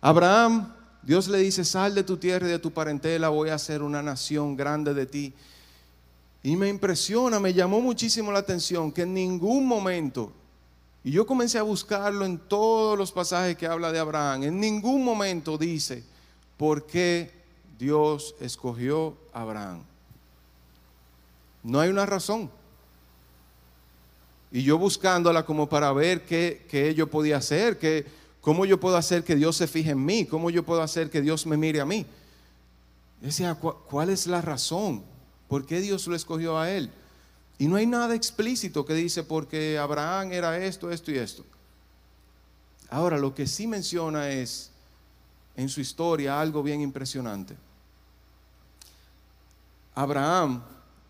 Abraham, 0.00 0.74
Dios 1.02 1.28
le 1.28 1.38
dice, 1.38 1.64
sal 1.64 1.94
de 1.94 2.04
tu 2.04 2.16
tierra 2.16 2.46
y 2.46 2.50
de 2.50 2.58
tu 2.58 2.72
parentela, 2.72 3.28
voy 3.28 3.50
a 3.50 3.54
hacer 3.54 3.82
una 3.82 4.02
nación 4.02 4.56
grande 4.56 4.94
de 4.94 5.06
ti. 5.06 5.34
Y 6.42 6.56
me 6.56 6.68
impresiona, 6.68 7.40
me 7.40 7.52
llamó 7.52 7.80
muchísimo 7.80 8.30
la 8.30 8.38
atención 8.38 8.92
que 8.92 9.02
en 9.02 9.14
ningún 9.14 9.66
momento 9.66 10.32
y 11.04 11.12
yo 11.12 11.26
comencé 11.26 11.58
a 11.58 11.62
buscarlo 11.62 12.24
en 12.24 12.38
todos 12.38 12.98
los 12.98 13.12
pasajes 13.12 13.56
que 13.56 13.66
habla 13.66 13.92
de 13.92 13.98
Abraham. 13.98 14.42
En 14.42 14.60
ningún 14.60 15.04
momento 15.04 15.56
dice 15.56 16.04
por 16.56 16.86
qué 16.86 17.30
Dios 17.78 18.34
escogió 18.40 19.16
a 19.32 19.42
Abraham. 19.42 19.84
No 21.62 21.80
hay 21.80 21.88
una 21.88 22.04
razón. 22.04 22.50
Y 24.50 24.62
yo 24.62 24.76
buscándola 24.78 25.44
como 25.44 25.68
para 25.68 25.92
ver 25.92 26.24
qué, 26.24 26.66
qué 26.68 26.94
yo 26.94 27.06
podía 27.08 27.36
hacer, 27.36 27.78
que, 27.78 28.04
cómo 28.48 28.64
yo 28.64 28.80
puedo 28.80 28.96
hacer 28.96 29.24
que 29.24 29.36
Dios 29.36 29.56
se 29.56 29.66
fije 29.66 29.90
en 29.90 30.02
mí, 30.02 30.24
cómo 30.24 30.48
yo 30.48 30.62
puedo 30.62 30.80
hacer 30.80 31.10
que 31.10 31.20
Dios 31.20 31.44
me 31.44 31.58
mire 31.58 31.82
a 31.82 31.84
mí. 31.84 32.06
Decía, 33.20 33.54
¿cuál 33.54 34.08
es 34.08 34.26
la 34.26 34.40
razón? 34.40 35.04
¿Por 35.48 35.66
qué 35.66 35.82
Dios 35.82 36.06
lo 36.06 36.16
escogió 36.16 36.58
a 36.58 36.70
él? 36.70 36.90
Y 37.58 37.68
no 37.68 37.76
hay 37.76 37.84
nada 37.84 38.14
explícito 38.14 38.86
que 38.86 38.94
dice 38.94 39.22
porque 39.22 39.76
Abraham 39.76 40.32
era 40.32 40.56
esto, 40.56 40.90
esto 40.90 41.10
y 41.10 41.18
esto. 41.18 41.44
Ahora, 42.88 43.18
lo 43.18 43.34
que 43.34 43.46
sí 43.46 43.66
menciona 43.66 44.30
es 44.30 44.70
en 45.54 45.68
su 45.68 45.82
historia 45.82 46.40
algo 46.40 46.62
bien 46.62 46.80
impresionante. 46.80 47.54
Abraham, 49.94 50.62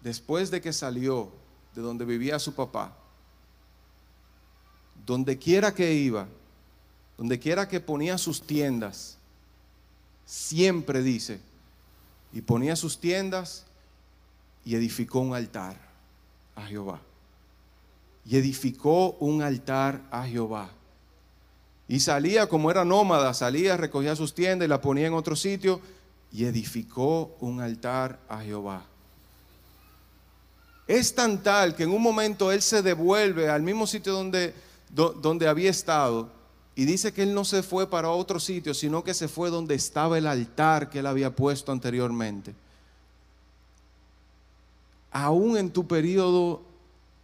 después 0.03 0.51
de 0.51 0.61
que 0.61 0.73
salió 0.73 1.31
de 1.77 1.83
donde 1.83 2.05
vivía 2.05 2.41
su 2.41 2.53
papá, 2.53 2.97
donde 5.07 5.39
quiera 5.39 5.73
que 5.73 5.95
iba, 5.95 6.27
donde 7.19 7.41
quiera 7.41 7.67
que 7.67 7.81
ponía 7.81 8.17
sus 8.17 8.41
tiendas, 8.41 9.19
siempre 10.25 11.03
dice, 11.03 11.41
y 12.33 12.41
ponía 12.41 12.77
sus 12.77 13.01
tiendas 13.01 13.67
y 14.65 14.77
edificó 14.77 15.19
un 15.19 15.35
altar 15.35 15.77
a 16.55 16.63
Jehová. 16.63 17.01
Y 18.25 18.37
edificó 18.37 19.13
un 19.19 19.43
altar 19.43 20.01
a 20.13 20.27
Jehová. 20.27 20.71
Y 21.89 22.01
salía 22.01 22.49
como 22.49 22.71
era 22.71 22.85
nómada, 22.85 23.35
salía, 23.35 23.77
recogía 23.77 24.15
sus 24.15 24.35
tiendas 24.35 24.67
y 24.67 24.69
la 24.69 24.81
ponía 24.81 25.07
en 25.07 25.15
otro 25.15 25.35
sitio 25.35 25.81
y 26.31 26.45
edificó 26.45 27.37
un 27.41 27.61
altar 27.61 28.21
a 28.29 28.41
Jehová. 28.43 28.85
Es 30.87 31.15
tan 31.15 31.43
tal 31.43 31.75
que 31.75 31.83
en 31.83 31.91
un 31.91 32.03
momento 32.03 32.53
él 32.53 32.63
se 32.63 32.83
devuelve 32.83 33.49
al 33.49 33.63
mismo 33.63 33.87
sitio 33.87 34.13
donde, 34.13 34.55
donde 34.91 35.49
había 35.49 35.71
estado 35.71 36.38
y 36.79 36.85
dice 36.85 37.13
que 37.13 37.25
él 37.25 37.35
no 37.35 37.45
se 37.45 37.65
fue 37.65 37.91
para 37.91 38.11
otro 38.11 38.39
sitio, 38.39 38.73
sino 38.73 39.03
que 39.03 39.13
se 39.13 39.27
fue 39.27 39.51
donde 39.51 39.75
estaba 39.75 40.17
el 40.17 40.29
altar 40.29 40.89
que 40.89 41.01
él 41.01 41.09
había 41.09 41.35
puesto 41.35 41.73
anteriormente. 41.73 42.55
Aún 45.11 45.59
en 45.59 45.73
tu 45.73 45.89
periodo 45.89 46.63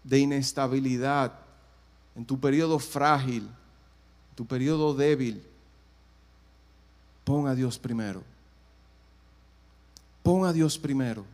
de 0.03 0.19
inestabilidad, 0.19 1.35
en 2.17 2.25
tu 2.25 2.41
periodo 2.41 2.81
frágil, 2.81 3.49
tu 4.35 4.45
periodo 4.45 4.93
débil, 4.93 5.41
pon 7.23 7.47
a 7.47 7.55
Dios 7.55 7.79
primero. 7.79 8.25
Pon 10.25 10.47
a 10.47 10.53
Dios 10.53 10.77
primero. 10.77 11.25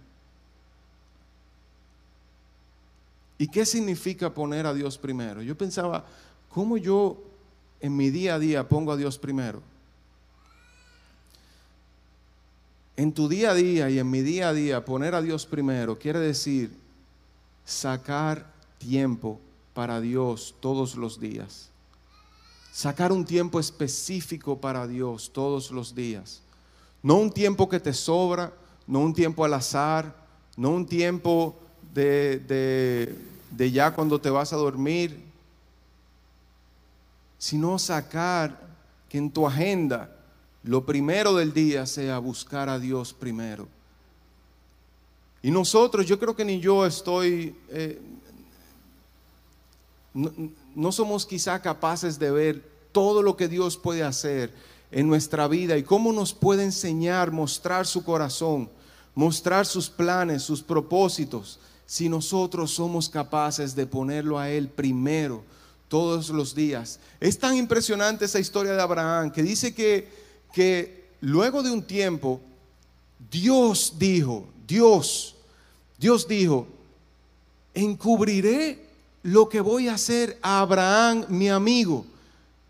¿Y 3.39 3.49
qué 3.49 3.65
significa 3.65 4.29
poner 4.29 4.67
a 4.67 4.75
Dios 4.75 4.99
primero? 4.99 5.41
Yo 5.41 5.57
pensaba, 5.57 6.05
¿cómo 6.51 6.77
yo 6.77 7.30
en 7.81 7.97
mi 7.97 8.11
día 8.11 8.35
a 8.35 8.39
día 8.39 8.69
pongo 8.69 8.93
a 8.93 8.97
Dios 8.97 9.19
primero? 9.19 9.63
En 12.97 13.13
tu 13.13 13.29
día 13.29 13.51
a 13.51 13.55
día 13.55 13.89
y 13.89 13.99
en 13.99 14.11
mi 14.11 14.21
día 14.21 14.51
a 14.51 14.53
día 14.53 14.85
poner 14.85 15.15
a 15.15 15.23
Dios 15.23 15.47
primero 15.47 15.99
quiere 15.99 16.19
decir 16.19 16.71
sacar 17.65 18.53
tiempo 18.79 19.41
para 19.75 20.01
Dios 20.01 20.55
todos 20.61 20.97
los 20.97 21.19
días. 21.19 21.71
Sacar 22.73 23.13
un 23.13 23.25
tiempo 23.25 23.59
específico 23.59 24.61
para 24.61 24.87
Dios 24.87 25.31
todos 25.33 25.71
los 25.71 25.95
días. 25.95 26.43
No 27.03 27.17
un 27.17 27.31
tiempo 27.31 27.69
que 27.69 27.81
te 27.81 27.93
sobra, 27.93 28.53
no 28.87 29.01
un 29.01 29.15
tiempo 29.15 29.45
al 29.45 29.55
azar, 29.55 30.15
no 30.57 30.71
un 30.71 30.87
tiempo 30.87 31.57
de, 31.95 32.39
de 32.39 33.31
de 33.51 33.71
ya 33.71 33.93
cuando 33.93 34.21
te 34.21 34.31
vas 34.31 34.53
a 34.53 34.57
dormir, 34.57 35.21
sino 37.41 37.79
sacar 37.79 38.61
que 39.09 39.17
en 39.17 39.31
tu 39.31 39.47
agenda 39.47 40.15
lo 40.63 40.85
primero 40.85 41.35
del 41.35 41.55
día 41.55 41.87
sea 41.87 42.19
buscar 42.19 42.69
a 42.69 42.79
Dios 42.79 43.15
primero. 43.15 43.67
Y 45.43 45.51
nosotros, 45.51 46.05
yo 46.05 46.19
creo 46.19 46.37
que 46.37 46.45
ni 46.45 46.61
yo 46.61 46.85
estoy, 46.85 47.57
eh, 47.71 47.99
no, 50.13 50.31
no 50.75 50.93
somos 50.93 51.25
quizá 51.25 51.63
capaces 51.63 52.19
de 52.19 52.31
ver 52.31 52.71
todo 52.93 53.23
lo 53.23 53.39
que 53.39 53.49
Dios 53.49 53.79
puede 53.79 54.03
hacer 54.03 54.53
en 54.91 55.09
nuestra 55.09 55.49
vida 55.49 55.79
y 55.79 55.83
cómo 55.83 56.13
nos 56.13 56.35
puede 56.35 56.65
enseñar, 56.65 57.33
mostrar 57.33 57.87
su 57.87 58.05
corazón, 58.05 58.69
mostrar 59.15 59.65
sus 59.65 59.89
planes, 59.89 60.43
sus 60.43 60.63
propósitos 60.63 61.59
si 61.87 62.11
nosotros 62.11 62.71
somos 62.73 63.09
capaces 63.09 63.75
de 63.75 63.87
ponerlo 63.87 64.39
a 64.39 64.51
Él 64.51 64.69
primero 64.69 65.43
todos 65.91 66.31
los 66.31 66.55
días. 66.55 67.01
Es 67.19 67.37
tan 67.37 67.57
impresionante 67.57 68.25
esa 68.25 68.39
historia 68.39 68.75
de 68.75 68.81
Abraham 68.81 69.33
que 69.33 69.43
dice 69.43 69.75
que, 69.75 70.09
que 70.53 71.09
luego 71.21 71.65
de 71.65 71.73
un 71.73 71.83
tiempo, 71.83 72.41
Dios 73.29 73.95
dijo, 73.99 74.47
Dios, 74.69 75.35
Dios 75.99 76.29
dijo, 76.29 76.69
encubriré 77.75 78.87
lo 79.25 79.49
que 79.49 79.61
voy 79.61 79.89
a 79.89 79.95
hacer 79.95 80.39
a 80.43 80.61
Abraham, 80.61 81.27
mi 81.29 81.49
amigo. 81.49 82.07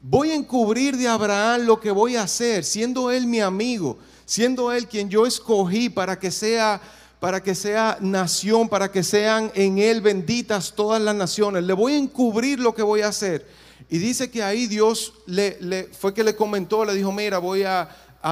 Voy 0.00 0.30
a 0.30 0.35
encubrir 0.35 0.96
de 0.96 1.06
Abraham 1.06 1.66
lo 1.66 1.78
que 1.78 1.90
voy 1.90 2.16
a 2.16 2.22
hacer, 2.22 2.64
siendo 2.64 3.11
él 3.11 3.26
mi 3.26 3.40
amigo, 3.40 3.98
siendo 4.24 4.72
él 4.72 4.88
quien 4.88 5.11
yo 5.11 5.26
escogí 5.26 5.90
para 5.90 6.18
que 6.18 6.30
sea 6.30 6.80
para 7.20 7.42
que 7.42 7.54
sea 7.54 7.98
nación, 8.00 8.68
para 8.68 8.90
que 8.90 9.02
sean 9.02 9.52
en 9.54 9.78
él 9.78 10.00
benditas 10.00 10.72
todas 10.74 11.00
las 11.00 11.14
naciones. 11.14 11.62
Le 11.64 11.74
voy 11.74 11.92
a 11.92 11.98
encubrir 11.98 12.59
lo 12.59 12.74
que 12.74 12.83
voy 12.83 13.02
a 13.02 13.09
hacer. 13.09 13.46
Y 13.90 13.98
dice 13.98 14.30
que 14.30 14.42
ahí 14.42 14.66
Dios 14.66 15.12
le, 15.26 15.88
fue 15.92 16.14
que 16.14 16.24
le 16.24 16.35
comentó, 16.35 16.85
le 16.85 16.94
dijo, 16.94 17.12
mira, 17.12 17.38
voy 17.38 17.64
a, 17.64 17.88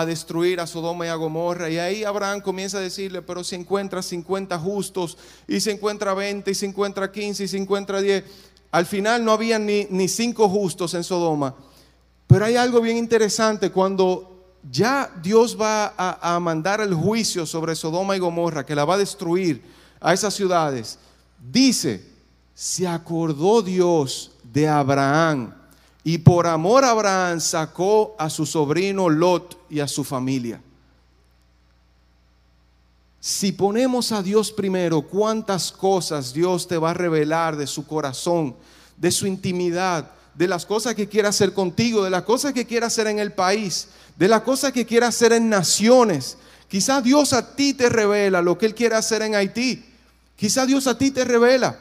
destruir 0.06 0.60
a 0.60 0.66
Sodoma 0.66 1.06
y 1.06 1.08
a 1.08 1.14
Gomorra. 1.14 1.68
Y 1.68 1.78
ahí 1.78 2.04
Abraham 2.04 2.40
comienza 2.40 2.78
a 2.78 2.80
decirle, 2.80 3.22
pero 3.22 3.44
si 3.44 3.56
encuentra 3.56 4.02
50 4.02 4.58
justos, 4.58 5.18
y 5.46 5.60
se 5.60 5.70
encuentra 5.70 6.14
20, 6.14 6.50
y 6.50 6.54
se 6.54 6.66
encuentra 6.66 7.12
15, 7.12 7.44
y 7.44 7.48
se 7.48 7.56
encuentra 7.56 8.00
10. 8.00 8.24
Al 8.70 8.86
final 8.86 9.24
no 9.24 9.32
había 9.32 9.58
ni, 9.58 9.86
ni 9.90 10.08
cinco 10.08 10.48
justos 10.48 10.94
en 10.94 11.04
Sodoma. 11.04 11.54
Pero 12.26 12.44
hay 12.44 12.56
algo 12.56 12.80
bien 12.80 12.96
interesante 12.96 13.70
cuando 13.70 14.37
ya 14.70 15.10
Dios 15.22 15.56
va 15.58 15.94
a, 15.96 16.38
mandar 16.40 16.80
el 16.80 16.94
juicio 16.94 17.46
sobre 17.46 17.74
Sodoma 17.74 18.16
y 18.16 18.18
Gomorra, 18.18 18.66
que 18.66 18.74
la 18.74 18.84
va 18.84 18.94
a 18.94 18.98
destruir 18.98 19.62
a 20.00 20.12
esas 20.12 20.34
ciudades, 20.34 20.98
dice, 21.50 22.04
se 22.54 22.86
acordó 22.86 23.62
Dios 23.62 24.32
de 24.42 24.68
Abraham 24.68 25.54
y 26.04 26.18
por 26.18 26.46
amor 26.46 26.84
a 26.84 26.90
Abraham 26.90 27.40
sacó 27.40 28.14
a 28.18 28.30
su 28.30 28.46
sobrino 28.46 29.08
Lot 29.08 29.58
y 29.68 29.80
a 29.80 29.88
su 29.88 30.04
familia. 30.04 30.60
Si 33.20 33.52
ponemos 33.52 34.12
a 34.12 34.22
Dios 34.22 34.52
primero, 34.52 35.02
cuántas 35.02 35.72
cosas 35.72 36.32
Dios 36.32 36.68
te 36.68 36.78
va 36.78 36.90
a 36.90 36.94
revelar 36.94 37.56
de 37.56 37.66
su 37.66 37.86
corazón, 37.86 38.56
de 38.96 39.10
su 39.10 39.26
intimidad, 39.26 40.10
de 40.38 40.46
las 40.46 40.64
cosas 40.64 40.94
que 40.94 41.08
quiere 41.08 41.26
hacer 41.26 41.52
contigo, 41.52 42.04
de 42.04 42.10
las 42.10 42.22
cosas 42.22 42.52
que 42.52 42.64
quiere 42.64 42.86
hacer 42.86 43.08
en 43.08 43.18
el 43.18 43.32
país, 43.32 43.88
de 44.16 44.28
las 44.28 44.42
cosas 44.42 44.70
que 44.70 44.86
quiere 44.86 45.04
hacer 45.04 45.32
en 45.32 45.48
naciones. 45.48 46.36
Quizá 46.68 47.02
Dios 47.02 47.32
a 47.32 47.56
ti 47.56 47.74
te 47.74 47.88
revela 47.88 48.40
lo 48.40 48.56
que 48.56 48.66
Él 48.66 48.74
quiere 48.76 48.94
hacer 48.94 49.22
en 49.22 49.34
Haití. 49.34 49.84
Quizá 50.36 50.64
Dios 50.64 50.86
a 50.86 50.96
ti 50.96 51.10
te 51.10 51.24
revela 51.24 51.76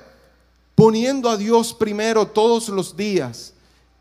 poniendo 0.73 1.29
a 1.29 1.37
Dios 1.37 1.75
primero 1.75 2.25
todos 2.25 2.69
los 2.69 2.97
días. 2.97 3.53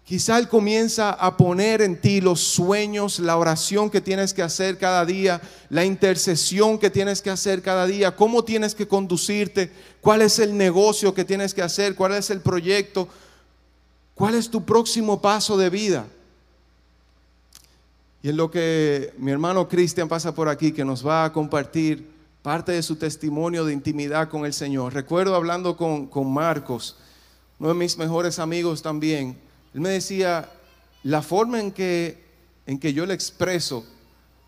Quizá 0.04 0.38
Él 0.38 0.48
comienza 0.48 1.10
a 1.10 1.36
poner 1.36 1.82
en 1.82 2.00
ti 2.00 2.22
los 2.22 2.40
sueños, 2.40 3.18
la 3.18 3.36
oración 3.36 3.90
que 3.90 4.00
tienes 4.00 4.32
que 4.32 4.40
hacer 4.40 4.78
cada 4.78 5.04
día, 5.04 5.42
la 5.68 5.84
intercesión 5.84 6.78
que 6.78 6.88
tienes 6.88 7.20
que 7.20 7.28
hacer 7.28 7.60
cada 7.60 7.84
día, 7.86 8.16
cómo 8.16 8.42
tienes 8.42 8.74
que 8.74 8.88
conducirte, 8.88 9.70
cuál 10.00 10.22
es 10.22 10.38
el 10.38 10.56
negocio 10.56 11.12
que 11.12 11.26
tienes 11.26 11.52
que 11.52 11.60
hacer, 11.60 11.94
cuál 11.94 12.14
es 12.14 12.30
el 12.30 12.40
proyecto, 12.40 13.06
¿Cuál 14.16 14.35
es 14.35 14.50
tu 14.50 14.64
próximo 14.64 15.20
paso 15.20 15.59
de 15.59 15.68
vida? 15.68 16.07
Y 18.22 18.31
en 18.31 18.38
lo 18.38 18.50
que 18.50 19.12
mi 19.18 19.31
hermano 19.31 19.68
Cristian 19.68 20.09
pasa 20.09 20.35
por 20.35 20.48
aquí, 20.48 20.72
que 20.72 20.87
nos 20.87 21.07
va 21.07 21.26
a 21.26 21.33
compartir 21.35 22.09
parte 22.40 22.72
de 22.72 22.83
su 22.83 22.96
testimonio 22.96 23.66
de 23.66 23.74
intimidad 23.74 24.31
con 24.31 24.46
el 24.46 24.55
Señor. 24.55 24.94
Recuerdo 24.94 25.35
hablando 25.35 25.76
con, 25.76 26.07
con 26.07 26.33
Marcos, 26.33 26.96
uno 27.59 27.68
de 27.68 27.74
mis 27.74 27.98
mejores 27.98 28.38
amigos 28.38 28.81
también. 28.81 29.38
Él 29.74 29.83
me 29.83 29.90
decía, 29.90 30.48
la 31.02 31.20
forma 31.20 31.61
en 31.61 31.70
que, 31.70 32.24
en 32.64 32.79
que 32.79 32.94
yo 32.94 33.05
le 33.05 33.12
expreso 33.12 33.85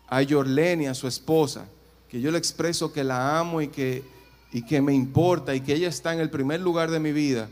a 0.07 0.23
Yorleni, 0.23 0.87
a 0.87 0.95
su 0.95 1.07
esposa, 1.07 1.67
que 2.09 2.19
yo 2.19 2.31
le 2.31 2.39
expreso 2.39 2.91
que 2.91 3.03
la 3.03 3.37
amo 3.37 3.61
y 3.61 3.67
que, 3.67 4.03
y 4.51 4.65
que 4.65 4.81
me 4.81 4.95
importa 4.95 5.53
y 5.53 5.61
que 5.61 5.75
ella 5.75 5.89
está 5.89 6.11
en 6.11 6.21
el 6.21 6.31
primer 6.31 6.59
lugar 6.59 6.89
de 6.89 6.99
mi 6.99 7.11
vida, 7.11 7.49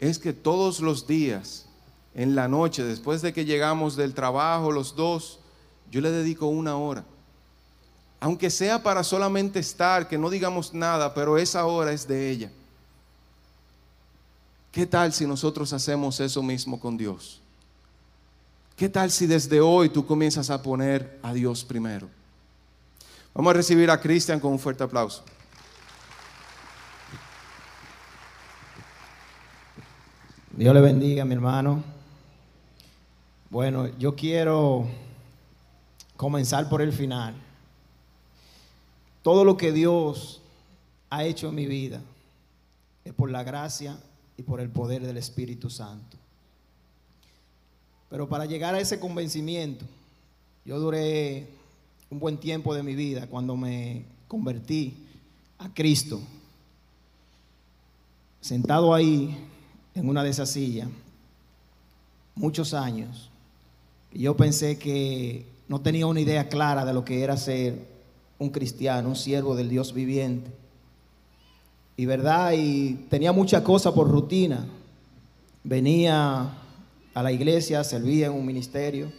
es 0.00 0.18
que 0.18 0.32
todos 0.32 0.80
los 0.80 1.06
días, 1.06 1.66
en 2.14 2.34
la 2.34 2.48
noche, 2.48 2.82
después 2.82 3.20
de 3.22 3.32
que 3.32 3.44
llegamos 3.44 3.96
del 3.96 4.14
trabajo 4.14 4.72
los 4.72 4.96
dos, 4.96 5.38
yo 5.90 6.00
le 6.00 6.10
dedico 6.10 6.46
una 6.46 6.76
hora. 6.76 7.04
Aunque 8.18 8.50
sea 8.50 8.82
para 8.82 9.04
solamente 9.04 9.60
estar, 9.60 10.08
que 10.08 10.18
no 10.18 10.30
digamos 10.30 10.72
nada, 10.72 11.12
pero 11.14 11.36
esa 11.36 11.66
hora 11.66 11.92
es 11.92 12.08
de 12.08 12.30
ella. 12.30 12.50
¿Qué 14.72 14.86
tal 14.86 15.12
si 15.12 15.26
nosotros 15.26 15.72
hacemos 15.72 16.18
eso 16.20 16.42
mismo 16.42 16.80
con 16.80 16.96
Dios? 16.96 17.40
¿Qué 18.76 18.88
tal 18.88 19.10
si 19.10 19.26
desde 19.26 19.60
hoy 19.60 19.90
tú 19.90 20.06
comienzas 20.06 20.48
a 20.48 20.62
poner 20.62 21.18
a 21.22 21.34
Dios 21.34 21.62
primero? 21.62 22.08
Vamos 23.34 23.50
a 23.50 23.54
recibir 23.54 23.90
a 23.90 24.00
Cristian 24.00 24.40
con 24.40 24.52
un 24.52 24.58
fuerte 24.58 24.82
aplauso. 24.82 25.22
Dios 30.60 30.74
le 30.74 30.82
bendiga, 30.82 31.24
mi 31.24 31.32
hermano. 31.32 31.82
Bueno, 33.48 33.88
yo 33.96 34.14
quiero 34.14 34.86
comenzar 36.18 36.68
por 36.68 36.82
el 36.82 36.92
final. 36.92 37.34
Todo 39.22 39.42
lo 39.42 39.56
que 39.56 39.72
Dios 39.72 40.42
ha 41.08 41.24
hecho 41.24 41.48
en 41.48 41.54
mi 41.54 41.64
vida 41.64 42.02
es 43.06 43.14
por 43.14 43.30
la 43.30 43.42
gracia 43.42 43.98
y 44.36 44.42
por 44.42 44.60
el 44.60 44.68
poder 44.68 45.06
del 45.06 45.16
Espíritu 45.16 45.70
Santo. 45.70 46.18
Pero 48.10 48.28
para 48.28 48.44
llegar 48.44 48.74
a 48.74 48.80
ese 48.80 49.00
convencimiento, 49.00 49.86
yo 50.66 50.78
duré 50.78 51.48
un 52.10 52.20
buen 52.20 52.36
tiempo 52.36 52.74
de 52.74 52.82
mi 52.82 52.94
vida 52.94 53.28
cuando 53.28 53.56
me 53.56 54.04
convertí 54.28 54.94
a 55.56 55.72
Cristo. 55.72 56.20
Sentado 58.42 58.92
ahí 58.92 59.49
en 59.94 60.08
una 60.08 60.22
de 60.22 60.30
esas 60.30 60.50
sillas 60.50 60.88
muchos 62.34 62.74
años. 62.74 63.30
Y 64.12 64.20
yo 64.22 64.36
pensé 64.36 64.78
que 64.78 65.46
no 65.68 65.80
tenía 65.80 66.06
una 66.06 66.20
idea 66.20 66.48
clara 66.48 66.84
de 66.84 66.94
lo 66.94 67.04
que 67.04 67.22
era 67.22 67.36
ser 67.36 67.86
un 68.38 68.50
cristiano, 68.50 69.08
un 69.08 69.16
siervo 69.16 69.54
del 69.54 69.68
Dios 69.68 69.92
viviente. 69.92 70.50
y 71.96 72.06
verdad, 72.06 72.52
y 72.56 72.94
tenía 73.10 73.30
muchas 73.30 73.62
cosas 73.62 73.92
por 73.92 74.08
rutina. 74.08 74.66
Venía 75.62 76.50
a 77.12 77.22
la 77.22 77.30
iglesia, 77.30 77.84
servía 77.84 78.26
en 78.26 78.32
un 78.32 78.46
ministerio, 78.46 79.12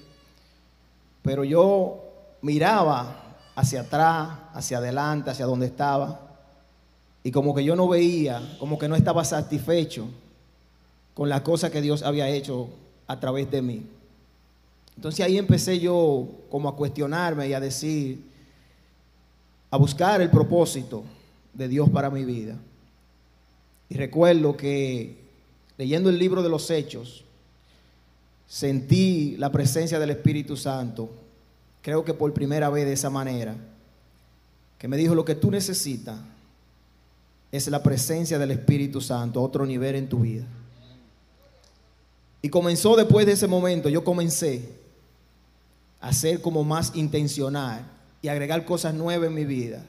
pero 1.21 1.43
yo 1.43 2.03
miraba 2.41 3.35
hacia 3.55 3.81
atrás, 3.81 4.29
hacia 4.53 4.79
adelante, 4.79 5.29
hacia 5.29 5.45
donde 5.45 5.67
estaba, 5.67 6.19
y 7.23 7.29
como 7.29 7.53
que 7.53 7.63
yo 7.63 7.75
no 7.75 7.87
veía, 7.87 8.57
como 8.59 8.79
que 8.79 8.87
no 8.87 8.95
estaba 8.95 9.23
satisfecho 9.23 10.07
con 11.13 11.29
la 11.29 11.43
cosa 11.43 11.71
que 11.71 11.81
Dios 11.81 12.03
había 12.03 12.29
hecho 12.29 12.69
a 13.07 13.19
través 13.19 13.49
de 13.51 13.61
mí. 13.61 13.85
Entonces 14.95 15.25
ahí 15.25 15.37
empecé 15.37 15.79
yo 15.79 16.27
como 16.49 16.69
a 16.69 16.75
cuestionarme 16.75 17.47
y 17.47 17.53
a 17.53 17.59
decir, 17.59 18.23
a 19.69 19.77
buscar 19.77 20.21
el 20.21 20.29
propósito 20.29 21.03
de 21.53 21.67
Dios 21.67 21.89
para 21.89 22.09
mi 22.09 22.25
vida. 22.25 22.55
Y 23.89 23.95
recuerdo 23.95 24.55
que 24.55 25.17
leyendo 25.77 26.09
el 26.09 26.19
libro 26.19 26.43
de 26.43 26.49
los 26.49 26.69
Hechos, 26.69 27.23
sentí 28.47 29.35
la 29.37 29.51
presencia 29.51 29.99
del 29.99 30.11
Espíritu 30.11 30.55
Santo, 30.55 31.09
creo 31.81 32.05
que 32.05 32.13
por 32.13 32.33
primera 32.33 32.69
vez 32.69 32.85
de 32.85 32.93
esa 32.93 33.09
manera, 33.09 33.55
que 34.77 34.87
me 34.87 34.97
dijo, 34.97 35.15
lo 35.15 35.25
que 35.25 35.35
tú 35.35 35.51
necesitas 35.51 36.19
es 37.51 37.67
la 37.67 37.83
presencia 37.83 38.39
del 38.39 38.51
Espíritu 38.51 39.01
Santo 39.01 39.39
a 39.39 39.43
otro 39.43 39.65
nivel 39.65 39.95
en 39.95 40.09
tu 40.09 40.19
vida. 40.19 40.45
Y 42.41 42.49
comenzó 42.49 42.95
después 42.95 43.25
de 43.25 43.33
ese 43.33 43.47
momento, 43.47 43.89
yo 43.89 44.03
comencé 44.03 44.69
a 45.99 46.11
ser 46.11 46.41
como 46.41 46.63
más 46.63 46.95
intencional 46.95 47.85
y 48.21 48.27
agregar 48.27 48.65
cosas 48.65 48.93
nuevas 48.93 49.27
en 49.27 49.35
mi 49.35 49.45
vida. 49.45 49.85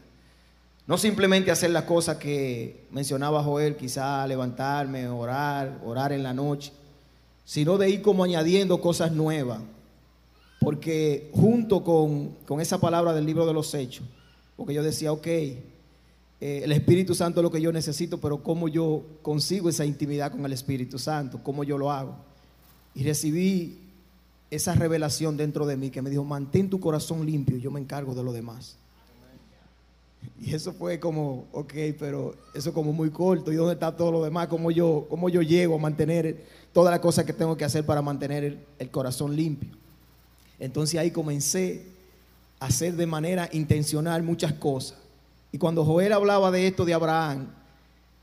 No 0.87 0.99
simplemente 0.99 1.51
hacer 1.51 1.71
las 1.71 1.85
cosas 1.85 2.17
que 2.17 2.87
mencionaba 2.91 3.43
Joel, 3.43 3.77
quizá 3.77 4.27
levantarme, 4.27 5.09
orar, 5.09 5.81
orar 5.85 6.13
en 6.13 6.23
la 6.23 6.35
noche, 6.35 6.73
sino 7.45 7.79
de 7.79 7.89
ir 7.89 8.03
como 8.03 8.25
añadiendo 8.25 8.81
cosas 8.81 9.13
nuevas. 9.13 9.61
Porque 10.61 11.31
junto 11.33 11.83
con, 11.83 12.37
con 12.47 12.61
esa 12.61 12.79
palabra 12.79 13.13
del 13.15 13.27
libro 13.27 13.47
de 13.47 13.53
los 13.53 13.73
hechos, 13.75 14.05
porque 14.57 14.75
yo 14.75 14.83
decía, 14.83 15.13
ok, 15.13 15.27
eh, 15.27 15.57
el 16.41 16.73
Espíritu 16.73 17.15
Santo 17.15 17.41
es 17.41 17.43
lo 17.45 17.51
que 17.51 17.61
yo 17.61 17.73
necesito, 17.73 18.19
pero 18.19 18.43
¿cómo 18.43 18.69
yo 18.69 19.03
consigo 19.23 19.69
esa 19.69 19.85
intimidad 19.85 20.33
con 20.33 20.45
el 20.45 20.53
Espíritu 20.53 20.99
Santo? 20.99 21.41
¿Cómo 21.43 21.65
yo 21.65 21.79
lo 21.79 21.91
hago? 21.91 22.17
Y 22.95 23.05
recibí 23.05 23.79
esa 24.51 24.75
revelación 24.75 25.37
dentro 25.37 25.67
de 25.67 25.77
mí 25.77 25.91
que 25.91 26.03
me 26.03 26.11
dijo, 26.11 26.25
mantén 26.25 26.69
tu 26.69 26.79
corazón 26.79 27.25
limpio, 27.25 27.57
yo 27.57 27.71
me 27.71 27.81
encargo 27.81 28.15
de 28.15 28.23
lo 28.23 28.33
demás. 28.33 28.77
Y 30.41 30.55
eso 30.55 30.73
fue 30.73 31.01
como, 31.01 31.47
ok, 31.53 31.73
pero 31.99 32.35
eso 32.55 32.73
como 32.73 32.93
muy 32.93 33.11
corto. 33.11 33.53
¿Y 33.53 33.57
dónde 33.57 33.75
está 33.75 33.97
todo 33.97 34.13
lo 34.13 34.25
demás? 34.25 34.49
¿Cómo 34.49 34.71
yo, 34.71 35.07
cómo 35.09 35.29
yo 35.29 35.41
llego 35.41 35.77
a 35.77 35.79
mantener 35.79 36.45
todas 36.73 36.91
las 36.91 37.01
cosas 37.01 37.25
que 37.25 37.33
tengo 37.33 37.57
que 37.57 37.65
hacer 37.65 37.87
para 37.87 38.03
mantener 38.03 38.45
el, 38.45 38.59
el 38.79 38.91
corazón 38.91 39.35
limpio? 39.35 39.71
Entonces 40.59 41.01
ahí 41.01 41.11
comencé 41.11 41.87
a 42.61 42.67
hacer 42.67 42.95
de 42.95 43.07
manera 43.07 43.49
intencional 43.53 44.23
muchas 44.23 44.53
cosas. 44.53 44.99
Y 45.51 45.59
cuando 45.59 45.85
Joel 45.85 46.13
hablaba 46.13 46.51
de 46.51 46.67
esto 46.67 46.85
de 46.85 46.95
Abraham, 46.95 47.49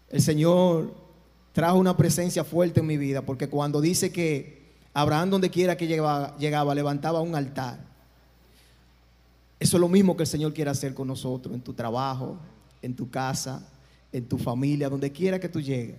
el 0.10 0.22
Señor 0.22 0.94
trajo 1.54 1.78
una 1.78 1.96
presencia 1.96 2.44
fuerte 2.44 2.80
en 2.80 2.88
mi 2.88 2.98
vida, 2.98 3.22
porque 3.22 3.50
cuando 3.50 3.82
dice 3.82 4.12
que 4.12 4.59
Abraham 4.94 5.30
donde 5.30 5.50
quiera 5.50 5.78
que 5.78 5.88
llegaba, 5.88 6.76
levantaba 6.76 7.22
un 7.22 7.36
altar. 7.36 7.80
Eso 9.60 9.78
es 9.78 9.82
lo 9.82 9.90
mismo 9.90 10.16
que 10.16 10.24
el 10.24 10.28
Señor 10.28 10.54
quiere 10.54 10.72
hacer 10.72 10.94
con 10.94 11.08
nosotros, 11.08 11.54
en 11.54 11.62
tu 11.62 11.74
trabajo, 11.74 12.38
en 12.82 12.96
tu 12.96 13.10
casa, 13.10 13.68
en 14.12 14.26
tu 14.26 14.38
familia, 14.38 14.90
donde 14.90 15.12
quiera 15.12 15.40
que 15.40 15.50
tú 15.50 15.62
llegues. 15.62 15.98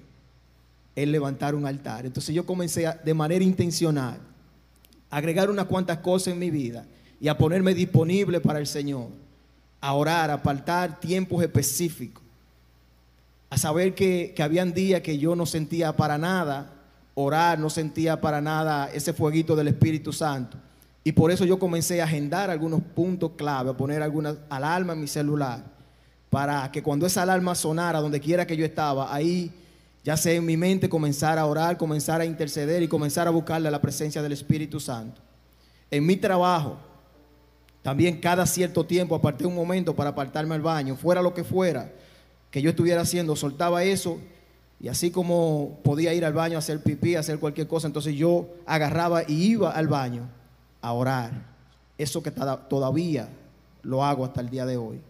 Él 0.96 1.12
levantar 1.12 1.54
un 1.54 1.66
altar. 1.66 2.06
Entonces 2.06 2.34
yo 2.34 2.44
comencé 2.44 2.86
de 3.04 3.14
manera 3.14 3.44
intencional 3.44 4.18
a 5.10 5.16
agregar 5.16 5.50
unas 5.50 5.66
cuantas 5.66 5.98
cosas 5.98 6.32
en 6.32 6.38
mi 6.38 6.50
vida 6.50 6.86
y 7.20 7.28
a 7.28 7.36
ponerme 7.36 7.74
disponible 7.74 8.40
para 8.40 8.58
el 8.58 8.66
Señor, 8.66 9.08
a 9.80 9.92
orar, 9.92 10.30
a 10.30 10.34
apartar 10.34 10.98
tiempos 10.98 11.42
específicos, 11.42 12.24
a 13.50 13.58
saber 13.58 13.94
que, 13.94 14.32
que 14.34 14.42
habían 14.42 14.72
días 14.72 15.02
que 15.02 15.18
yo 15.18 15.36
no 15.36 15.44
sentía 15.46 15.96
para 15.96 16.18
nada 16.18 16.79
orar, 17.20 17.58
no 17.58 17.70
sentía 17.70 18.20
para 18.20 18.40
nada 18.40 18.90
ese 18.92 19.12
fueguito 19.12 19.56
del 19.56 19.68
Espíritu 19.68 20.12
Santo. 20.12 20.56
Y 21.02 21.12
por 21.12 21.30
eso 21.30 21.44
yo 21.44 21.58
comencé 21.58 22.00
a 22.00 22.04
agendar 22.04 22.50
algunos 22.50 22.82
puntos 22.82 23.32
clave, 23.36 23.70
a 23.70 23.76
poner 23.76 24.02
alguna 24.02 24.36
alarma 24.50 24.92
en 24.92 25.00
mi 25.00 25.06
celular, 25.06 25.64
para 26.28 26.70
que 26.70 26.82
cuando 26.82 27.06
esa 27.06 27.22
alarma 27.22 27.54
sonara, 27.54 28.00
donde 28.00 28.20
quiera 28.20 28.46
que 28.46 28.56
yo 28.56 28.64
estaba, 28.64 29.12
ahí 29.14 29.50
ya 30.04 30.16
sé 30.16 30.36
en 30.36 30.46
mi 30.46 30.56
mente 30.56 30.88
comenzar 30.88 31.38
a 31.38 31.46
orar, 31.46 31.76
comenzar 31.76 32.20
a 32.20 32.24
interceder 32.24 32.82
y 32.82 32.88
comenzar 32.88 33.26
a 33.26 33.30
buscarle 33.30 33.70
la 33.70 33.80
presencia 33.80 34.22
del 34.22 34.32
Espíritu 34.32 34.80
Santo. 34.80 35.20
En 35.90 36.06
mi 36.06 36.16
trabajo, 36.16 36.76
también 37.82 38.20
cada 38.20 38.46
cierto 38.46 38.84
tiempo 38.84 39.14
aparté 39.14 39.46
un 39.46 39.54
momento 39.54 39.94
para 39.94 40.10
apartarme 40.10 40.54
al 40.54 40.62
baño, 40.62 40.96
fuera 40.96 41.22
lo 41.22 41.34
que 41.34 41.44
fuera 41.44 41.90
que 42.50 42.62
yo 42.62 42.70
estuviera 42.70 43.02
haciendo, 43.02 43.36
soltaba 43.36 43.84
eso 43.84 44.18
y 44.80 44.88
así 44.88 45.10
como 45.10 45.78
podía 45.84 46.14
ir 46.14 46.24
al 46.24 46.32
baño 46.32 46.56
a 46.56 46.60
hacer 46.60 46.82
pipí, 46.82 47.14
a 47.14 47.20
hacer 47.20 47.38
cualquier 47.38 47.68
cosa, 47.68 47.86
entonces 47.86 48.14
yo 48.14 48.48
agarraba 48.64 49.22
y 49.28 49.50
iba 49.50 49.70
al 49.70 49.88
baño 49.88 50.28
a 50.80 50.92
orar. 50.92 51.50
Eso 51.98 52.22
que 52.22 52.30
todavía 52.30 53.28
lo 53.82 54.02
hago 54.02 54.24
hasta 54.24 54.40
el 54.40 54.48
día 54.48 54.64
de 54.64 54.78
hoy. 54.78 55.00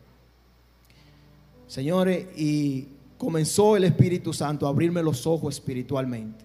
Señores, 1.68 2.26
y 2.36 2.88
comenzó 3.16 3.76
el 3.76 3.84
Espíritu 3.84 4.32
Santo 4.32 4.66
a 4.66 4.70
abrirme 4.70 5.04
los 5.04 5.24
ojos 5.24 5.54
espiritualmente. 5.54 6.44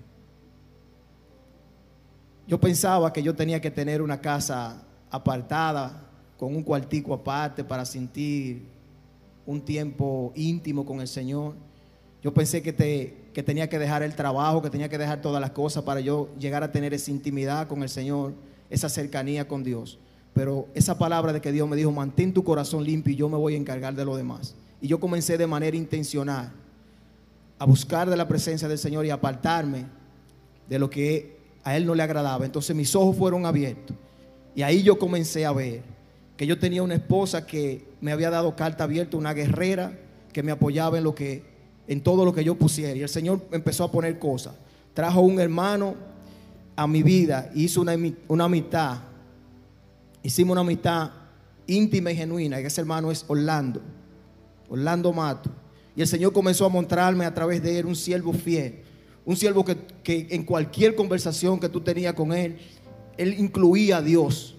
Yo 2.47 2.59
pensaba 2.59 3.11
que 3.11 3.23
yo 3.23 3.33
tenía 3.33 3.59
que 3.59 3.71
tener 3.71 4.03
una 4.03 4.21
casa 4.21 4.83
apartada, 5.09 6.05
con 6.37 6.55
un 6.55 6.63
cuartico 6.63 7.13
aparte 7.13 7.63
para 7.63 7.85
sentir 7.85 8.63
un 9.45 9.61
tiempo 9.61 10.31
íntimo 10.35 10.85
con 10.85 11.01
el 11.01 11.07
Señor. 11.07 11.55
Yo 12.25 12.33
pensé 12.33 12.63
que, 12.63 12.73
te, 12.73 13.13
que 13.35 13.43
tenía 13.43 13.69
que 13.69 13.77
dejar 13.77 14.01
el 14.01 14.15
trabajo, 14.15 14.59
que 14.59 14.71
tenía 14.71 14.89
que 14.89 14.97
dejar 14.97 15.21
todas 15.21 15.39
las 15.39 15.51
cosas 15.51 15.83
para 15.83 15.99
yo 15.99 16.27
llegar 16.39 16.63
a 16.63 16.71
tener 16.71 16.91
esa 16.91 17.11
intimidad 17.11 17.67
con 17.67 17.83
el 17.83 17.89
Señor, 17.89 18.33
esa 18.71 18.89
cercanía 18.89 19.47
con 19.47 19.63
Dios. 19.63 19.99
Pero 20.33 20.67
esa 20.73 20.97
palabra 20.97 21.33
de 21.33 21.39
que 21.39 21.51
Dios 21.51 21.69
me 21.69 21.75
dijo, 21.75 21.91
mantén 21.91 22.33
tu 22.33 22.43
corazón 22.43 22.83
limpio 22.83 23.13
y 23.13 23.15
yo 23.15 23.29
me 23.29 23.37
voy 23.37 23.53
a 23.53 23.57
encargar 23.57 23.93
de 23.93 24.03
lo 24.03 24.17
demás. 24.17 24.55
Y 24.81 24.87
yo 24.87 24.99
comencé 24.99 25.37
de 25.37 25.45
manera 25.45 25.77
intencional 25.77 26.51
a 27.59 27.65
buscar 27.67 28.09
de 28.09 28.17
la 28.17 28.27
presencia 28.27 28.67
del 28.67 28.79
Señor 28.79 29.05
y 29.05 29.11
apartarme 29.11 29.85
de 30.67 30.79
lo 30.79 30.89
que 30.89 31.37
a 31.63 31.77
Él 31.77 31.85
no 31.85 31.93
le 31.93 32.01
agradaba. 32.01 32.43
Entonces 32.43 32.75
mis 32.75 32.95
ojos 32.95 33.15
fueron 33.15 33.45
abiertos. 33.45 33.95
Y 34.55 34.63
ahí 34.63 34.81
yo 34.81 34.97
comencé 34.97 35.45
a 35.45 35.51
ver 35.51 35.83
que 36.37 36.47
yo 36.47 36.57
tenía 36.57 36.81
una 36.81 36.95
esposa 36.95 37.45
que 37.45 37.85
me 38.01 38.11
había 38.11 38.31
dado 38.31 38.55
carta 38.55 38.85
abierta, 38.85 39.15
una 39.15 39.35
guerrera 39.35 39.95
que 40.33 40.41
me 40.41 40.51
apoyaba 40.51 40.97
en 40.97 41.03
lo 41.03 41.13
que 41.13 41.53
en 41.87 42.01
todo 42.01 42.25
lo 42.25 42.33
que 42.33 42.43
yo 42.43 42.55
pusiera. 42.55 42.95
Y 42.95 43.01
el 43.01 43.09
Señor 43.09 43.41
empezó 43.51 43.83
a 43.83 43.91
poner 43.91 44.19
cosas. 44.19 44.55
Trajo 44.93 45.21
un 45.21 45.39
hermano 45.39 45.95
a 46.75 46.87
mi 46.87 47.03
vida, 47.03 47.51
hizo 47.55 47.81
una, 47.81 47.95
una 48.27 48.45
amistad. 48.45 48.99
Hicimos 50.23 50.53
una 50.53 50.61
amistad 50.61 51.11
íntima 51.67 52.11
y 52.11 52.15
genuina. 52.15 52.59
Y 52.59 52.65
ese 52.65 52.81
hermano 52.81 53.11
es 53.11 53.25
Orlando, 53.27 53.81
Orlando 54.69 55.13
Mato. 55.13 55.49
Y 55.95 56.01
el 56.01 56.07
Señor 56.07 56.33
comenzó 56.33 56.65
a 56.65 56.69
mostrarme 56.69 57.25
a 57.25 57.33
través 57.33 57.61
de 57.61 57.79
él 57.79 57.85
un 57.85 57.95
siervo 57.95 58.33
fiel. 58.33 58.81
Un 59.25 59.35
siervo 59.35 59.63
que, 59.63 59.77
que 60.03 60.27
en 60.31 60.43
cualquier 60.43 60.95
conversación 60.95 61.59
que 61.59 61.69
tú 61.69 61.81
tenías 61.81 62.13
con 62.13 62.33
él, 62.33 62.57
él 63.17 63.39
incluía 63.39 63.97
a 63.97 64.01
Dios 64.01 64.54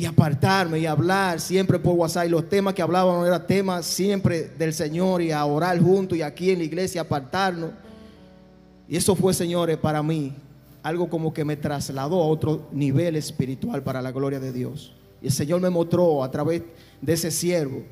y 0.00 0.06
apartarme 0.06 0.78
y 0.78 0.86
hablar 0.86 1.40
siempre 1.40 1.78
por 1.78 1.94
WhatsApp. 1.94 2.28
Los 2.28 2.48
temas 2.48 2.72
que 2.72 2.80
hablábamos 2.80 3.26
eran 3.26 3.46
temas 3.46 3.84
siempre 3.84 4.48
del 4.56 4.72
Señor 4.72 5.20
y 5.20 5.30
a 5.30 5.44
orar 5.44 5.78
juntos 5.78 6.16
y 6.16 6.22
aquí 6.22 6.50
en 6.50 6.58
la 6.60 6.64
iglesia 6.64 7.02
apartarnos. 7.02 7.72
Y 8.88 8.96
eso 8.96 9.14
fue, 9.14 9.34
señores, 9.34 9.76
para 9.76 10.02
mí 10.02 10.32
algo 10.82 11.10
como 11.10 11.34
que 11.34 11.44
me 11.44 11.58
trasladó 11.58 12.22
a 12.22 12.26
otro 12.26 12.68
nivel 12.72 13.14
espiritual 13.14 13.82
para 13.82 14.00
la 14.00 14.10
gloria 14.10 14.40
de 14.40 14.54
Dios. 14.54 14.94
Y 15.20 15.26
el 15.26 15.32
Señor 15.32 15.60
me 15.60 15.68
mostró 15.68 16.24
a 16.24 16.30
través 16.30 16.62
de 17.02 17.12
ese 17.12 17.30
siervo 17.30 17.82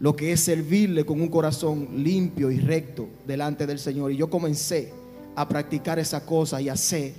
lo 0.00 0.16
que 0.16 0.32
es 0.32 0.40
servirle 0.40 1.04
con 1.04 1.20
un 1.20 1.28
corazón 1.28 2.02
limpio 2.02 2.50
y 2.50 2.60
recto 2.60 3.10
delante 3.26 3.66
del 3.66 3.78
Señor. 3.78 4.10
Y 4.10 4.16
yo 4.16 4.30
comencé 4.30 4.90
a 5.36 5.46
practicar 5.46 5.98
esa 5.98 6.24
cosa 6.24 6.62
y 6.62 6.70
hacer. 6.70 7.12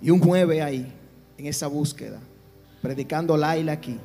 Y 0.00 0.10
un 0.10 0.20
jueves 0.20 0.62
ahí, 0.62 0.92
en 1.38 1.46
esa 1.46 1.66
búsqueda, 1.66 2.20
predicando 2.82 3.36
Laila 3.36 3.72
aquí. 3.72 3.98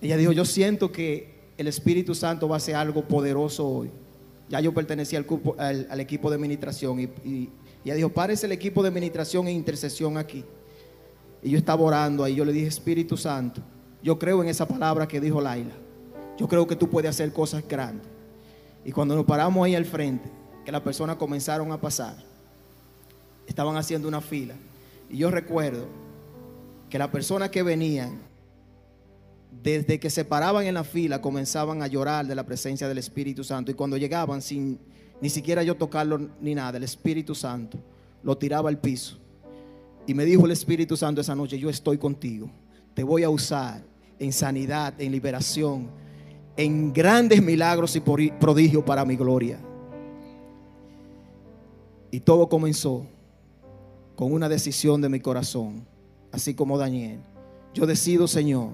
Ella 0.00 0.16
dijo, 0.16 0.32
yo 0.32 0.44
siento 0.44 0.92
que 0.92 1.36
el 1.56 1.68
Espíritu 1.68 2.14
Santo 2.14 2.48
va 2.48 2.56
a 2.56 2.58
hacer 2.58 2.74
algo 2.76 3.02
poderoso 3.06 3.66
hoy. 3.66 3.90
Ya 4.48 4.60
yo 4.60 4.72
pertenecía 4.72 5.24
al, 5.58 6.00
equipo 6.00 6.30
de 6.30 6.36
administración 6.36 7.00
y, 7.00 7.50
ella 7.84 7.94
dijo, 7.94 8.08
párese 8.08 8.46
el 8.46 8.52
equipo 8.52 8.82
de 8.82 8.88
administración 8.88 9.46
e 9.46 9.52
intercesión 9.52 10.18
aquí. 10.18 10.44
Y 11.42 11.50
yo 11.50 11.58
estaba 11.58 11.82
orando 11.82 12.24
ahí, 12.24 12.34
yo 12.34 12.44
le 12.44 12.52
dije, 12.52 12.66
Espíritu 12.66 13.16
Santo, 13.16 13.62
yo 14.02 14.18
creo 14.18 14.42
en 14.42 14.48
esa 14.48 14.66
palabra 14.66 15.06
que 15.06 15.20
dijo 15.20 15.40
Laila. 15.40 15.74
Yo 16.36 16.48
creo 16.48 16.66
que 16.66 16.76
tú 16.76 16.88
puedes 16.88 17.10
hacer 17.10 17.32
cosas 17.32 17.66
grandes. 17.66 18.06
Y 18.84 18.92
cuando 18.92 19.16
nos 19.16 19.24
paramos 19.24 19.64
ahí 19.64 19.74
al 19.74 19.84
frente, 19.84 20.30
que 20.64 20.72
las 20.72 20.80
personas 20.80 21.16
comenzaron 21.16 21.72
a 21.72 21.80
pasar, 21.80 22.16
estaban 23.46 23.76
haciendo 23.76 24.08
una 24.08 24.20
fila. 24.20 24.54
Y 25.08 25.18
yo 25.18 25.30
recuerdo 25.30 25.86
que 26.90 26.98
las 26.98 27.08
personas 27.08 27.50
que 27.50 27.62
venían, 27.62 28.20
desde 29.62 29.98
que 29.98 30.10
se 30.10 30.24
paraban 30.24 30.66
en 30.66 30.74
la 30.74 30.84
fila, 30.84 31.20
comenzaban 31.20 31.82
a 31.82 31.86
llorar 31.86 32.26
de 32.26 32.34
la 32.34 32.44
presencia 32.44 32.88
del 32.88 32.98
Espíritu 32.98 33.44
Santo. 33.44 33.70
Y 33.70 33.74
cuando 33.74 33.96
llegaban, 33.96 34.42
sin 34.42 34.78
ni 35.20 35.30
siquiera 35.30 35.62
yo 35.62 35.76
tocarlo 35.76 36.30
ni 36.40 36.54
nada, 36.54 36.76
el 36.76 36.84
Espíritu 36.84 37.34
Santo 37.34 37.78
lo 38.22 38.36
tiraba 38.36 38.68
al 38.68 38.78
piso. 38.78 39.18
Y 40.06 40.14
me 40.14 40.24
dijo 40.24 40.44
el 40.46 40.52
Espíritu 40.52 40.96
Santo 40.96 41.20
esa 41.20 41.34
noche, 41.34 41.58
yo 41.58 41.68
estoy 41.68 41.98
contigo. 41.98 42.50
Te 42.94 43.02
voy 43.02 43.22
a 43.24 43.30
usar 43.30 43.82
en 44.18 44.32
sanidad, 44.32 45.00
en 45.00 45.12
liberación, 45.12 45.90
en 46.56 46.92
grandes 46.92 47.42
milagros 47.42 47.96
y 47.96 48.00
prodigios 48.00 48.84
para 48.84 49.04
mi 49.04 49.16
gloria. 49.16 49.58
Y 52.10 52.20
todo 52.20 52.48
comenzó 52.48 53.06
con 54.16 54.32
una 54.32 54.48
decisión 54.48 55.00
de 55.00 55.10
mi 55.10 55.20
corazón, 55.20 55.86
así 56.32 56.54
como 56.54 56.78
Daniel. 56.78 57.20
Yo 57.74 57.86
decido, 57.86 58.26
Señor, 58.26 58.70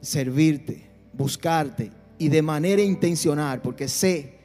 servirte, 0.00 0.88
buscarte 1.12 1.90
y 2.16 2.28
de 2.28 2.42
manera 2.42 2.80
intencional, 2.80 3.60
porque 3.60 3.88
sé 3.88 4.36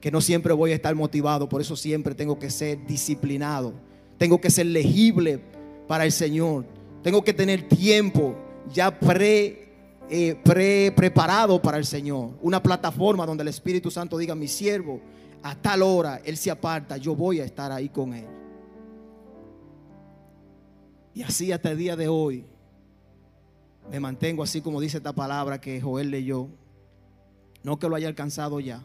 que 0.00 0.10
no 0.10 0.20
siempre 0.20 0.52
voy 0.52 0.72
a 0.72 0.74
estar 0.74 0.94
motivado, 0.94 1.48
por 1.48 1.60
eso 1.60 1.76
siempre 1.76 2.14
tengo 2.14 2.38
que 2.38 2.50
ser 2.50 2.84
disciplinado, 2.84 3.72
tengo 4.18 4.40
que 4.40 4.50
ser 4.50 4.66
legible 4.66 5.40
para 5.86 6.04
el 6.04 6.12
Señor, 6.12 6.66
tengo 7.02 7.22
que 7.22 7.32
tener 7.32 7.68
tiempo 7.68 8.34
ya 8.72 8.98
pre, 8.98 9.68
eh, 10.10 10.36
pre 10.42 10.92
preparado 10.92 11.62
para 11.62 11.78
el 11.78 11.86
Señor, 11.86 12.30
una 12.42 12.62
plataforma 12.62 13.24
donde 13.24 13.42
el 13.42 13.48
Espíritu 13.48 13.90
Santo 13.90 14.18
diga, 14.18 14.34
mi 14.34 14.48
siervo, 14.48 15.00
a 15.42 15.54
tal 15.54 15.82
hora 15.82 16.20
Él 16.24 16.36
se 16.36 16.50
aparta, 16.50 16.96
yo 16.96 17.14
voy 17.14 17.40
a 17.40 17.44
estar 17.44 17.70
ahí 17.70 17.88
con 17.88 18.14
Él. 18.14 18.26
Y 21.14 21.22
así 21.22 21.52
hasta 21.52 21.70
el 21.70 21.78
día 21.78 21.94
de 21.96 22.08
hoy 22.08 22.44
me 23.90 24.00
mantengo 24.00 24.42
así 24.42 24.60
como 24.60 24.80
dice 24.80 24.96
esta 24.96 25.12
palabra 25.12 25.60
que 25.60 25.80
Joel 25.80 26.10
leyó. 26.10 26.48
No 27.62 27.78
que 27.78 27.88
lo 27.88 27.96
haya 27.96 28.08
alcanzado 28.08 28.60
ya, 28.60 28.82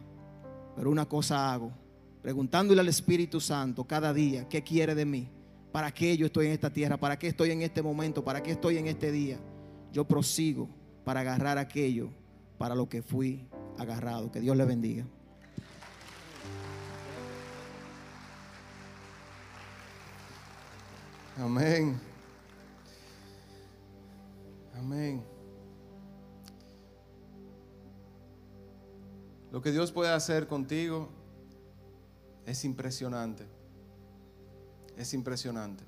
pero 0.76 0.90
una 0.90 1.06
cosa 1.06 1.52
hago, 1.52 1.74
preguntándole 2.22 2.80
al 2.80 2.88
Espíritu 2.88 3.42
Santo 3.42 3.84
cada 3.84 4.14
día, 4.14 4.48
¿qué 4.48 4.64
quiere 4.64 4.96
de 4.96 5.06
mí? 5.06 5.28
¿Para 5.72 5.92
qué 5.94 6.16
yo 6.16 6.26
estoy 6.26 6.46
en 6.46 6.54
esta 6.54 6.72
tierra? 6.72 6.98
¿Para 6.98 7.20
qué 7.20 7.28
estoy 7.28 7.52
en 7.52 7.62
este 7.62 7.82
momento? 7.82 8.24
¿Para 8.24 8.42
qué 8.42 8.52
estoy 8.52 8.78
en 8.78 8.88
este 8.88 9.12
día? 9.12 9.38
Yo 9.92 10.06
prosigo 10.08 10.70
para 11.04 11.20
agarrar 11.22 11.58
aquello 11.58 12.10
para 12.58 12.74
lo 12.74 12.88
que 12.88 13.02
fui 13.02 13.48
agarrado. 13.78 14.32
Que 14.32 14.40
Dios 14.40 14.56
le 14.56 14.66
bendiga. 14.66 15.06
Amén. 21.38 22.09
Amén. 24.80 25.24
Lo 29.52 29.62
que 29.62 29.72
Dios 29.72 29.92
puede 29.92 30.12
hacer 30.12 30.48
contigo 30.48 31.10
es 32.46 32.64
impresionante. 32.64 33.46
Es 34.96 35.14
impresionante. 35.14 35.84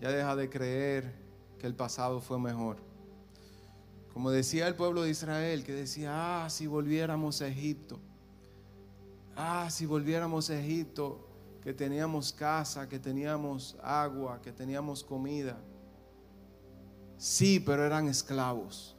Ya 0.00 0.10
deja 0.10 0.36
de 0.36 0.48
creer 0.48 1.14
que 1.58 1.66
el 1.66 1.74
pasado 1.74 2.20
fue 2.20 2.38
mejor. 2.38 2.78
Como 4.12 4.30
decía 4.30 4.66
el 4.66 4.74
pueblo 4.74 5.02
de 5.02 5.10
Israel, 5.10 5.64
que 5.64 5.72
decía, 5.72 6.44
ah, 6.44 6.50
si 6.50 6.66
volviéramos 6.66 7.42
a 7.42 7.48
Egipto. 7.48 7.98
Ah, 9.36 9.68
si 9.70 9.84
volviéramos 9.84 10.48
a 10.48 10.58
Egipto, 10.58 11.28
que 11.62 11.74
teníamos 11.74 12.32
casa, 12.32 12.88
que 12.88 12.98
teníamos 12.98 13.76
agua, 13.82 14.40
que 14.40 14.52
teníamos 14.52 15.04
comida. 15.04 15.58
Sí, 17.18 17.60
pero 17.60 17.84
eran 17.84 18.08
esclavos. 18.08 18.96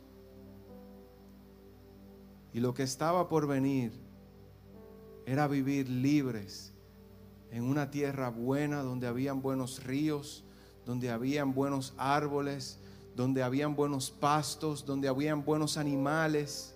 Y 2.53 2.59
lo 2.59 2.73
que 2.73 2.83
estaba 2.83 3.29
por 3.29 3.47
venir 3.47 3.91
era 5.25 5.47
vivir 5.47 5.87
libres 5.89 6.73
en 7.51 7.63
una 7.63 7.91
tierra 7.91 8.29
buena 8.29 8.81
donde 8.81 9.07
habían 9.07 9.41
buenos 9.41 9.83
ríos, 9.83 10.43
donde 10.85 11.11
habían 11.11 11.53
buenos 11.53 11.93
árboles, 11.97 12.79
donde 13.15 13.43
habían 13.43 13.75
buenos 13.75 14.09
pastos, 14.09 14.85
donde 14.85 15.07
habían 15.07 15.43
buenos 15.43 15.77
animales. 15.77 16.75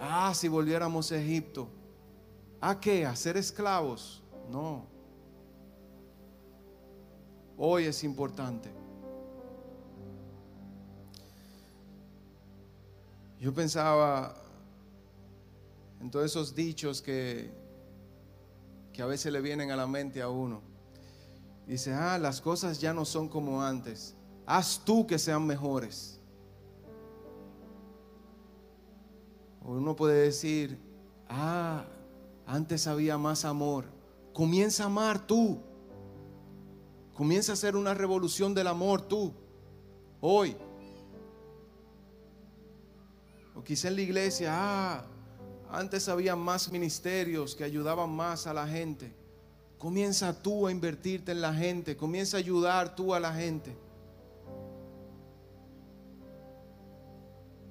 Ah, 0.00 0.32
si 0.34 0.48
volviéramos 0.48 1.10
a 1.12 1.20
Egipto. 1.20 1.68
¿A 2.60 2.78
qué? 2.80 3.04
¿A 3.04 3.14
ser 3.14 3.36
esclavos? 3.36 4.22
No. 4.50 4.86
Hoy 7.56 7.84
es 7.84 8.04
importante. 8.04 8.70
Yo 13.40 13.54
pensaba 13.54 14.34
en 16.00 16.10
todos 16.10 16.26
esos 16.26 16.54
dichos 16.54 17.00
que, 17.00 17.50
que 18.92 19.02
a 19.02 19.06
veces 19.06 19.32
le 19.32 19.40
vienen 19.40 19.70
a 19.70 19.76
la 19.76 19.86
mente 19.86 20.20
a 20.20 20.28
uno. 20.28 20.60
Dice, 21.66 21.92
ah, 21.92 22.18
las 22.18 22.40
cosas 22.40 22.80
ya 22.80 22.92
no 22.92 23.04
son 23.04 23.28
como 23.28 23.62
antes. 23.62 24.14
Haz 24.46 24.82
tú 24.84 25.06
que 25.06 25.18
sean 25.18 25.46
mejores. 25.46 26.18
Uno 29.62 29.94
puede 29.94 30.22
decir, 30.22 30.78
ah, 31.28 31.84
antes 32.46 32.86
había 32.86 33.18
más 33.18 33.44
amor. 33.44 33.84
Comienza 34.32 34.84
a 34.84 34.86
amar 34.86 35.26
tú. 35.26 35.60
Comienza 37.14 37.52
a 37.52 37.54
hacer 37.54 37.76
una 37.76 37.94
revolución 37.94 38.54
del 38.54 38.66
amor 38.66 39.02
tú. 39.02 39.34
Hoy. 40.20 40.56
O 43.58 43.64
quizá 43.64 43.88
en 43.88 43.96
la 43.96 44.02
iglesia, 44.02 44.50
ah, 44.52 45.04
antes 45.68 46.08
había 46.08 46.36
más 46.36 46.70
ministerios 46.70 47.56
que 47.56 47.64
ayudaban 47.64 48.08
más 48.08 48.46
a 48.46 48.54
la 48.54 48.68
gente. 48.68 49.12
Comienza 49.78 50.32
tú 50.32 50.68
a 50.68 50.70
invertirte 50.70 51.32
en 51.32 51.40
la 51.40 51.52
gente, 51.52 51.96
comienza 51.96 52.36
a 52.36 52.40
ayudar 52.40 52.94
tú 52.94 53.12
a 53.12 53.18
la 53.18 53.34
gente. 53.34 53.76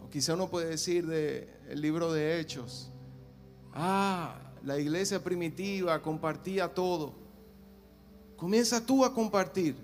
O 0.03 0.09
quizá 0.09 0.33
uno 0.33 0.49
puede 0.49 0.71
decir 0.71 1.07
del 1.07 1.47
el 1.69 1.81
libro 1.81 2.11
de 2.11 2.37
Hechos, 2.41 2.91
ah, 3.73 4.35
la 4.65 4.77
iglesia 4.77 5.23
primitiva 5.23 6.01
compartía 6.01 6.67
todo. 6.67 7.13
Comienza 8.35 8.85
tú 8.85 9.05
a 9.05 9.13
compartir, 9.13 9.77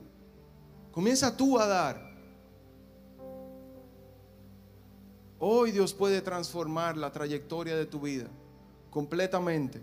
comienza 0.92 1.36
tú 1.36 1.58
a 1.58 1.66
dar. 1.66 2.03
Hoy 5.46 5.74
Dios 5.74 5.94
puede 5.94 6.22
transformar 6.22 6.96
la 6.96 7.12
trayectoria 7.12 7.76
de 7.76 7.86
tu 7.86 8.00
vida 8.00 8.28
completamente. 8.90 9.82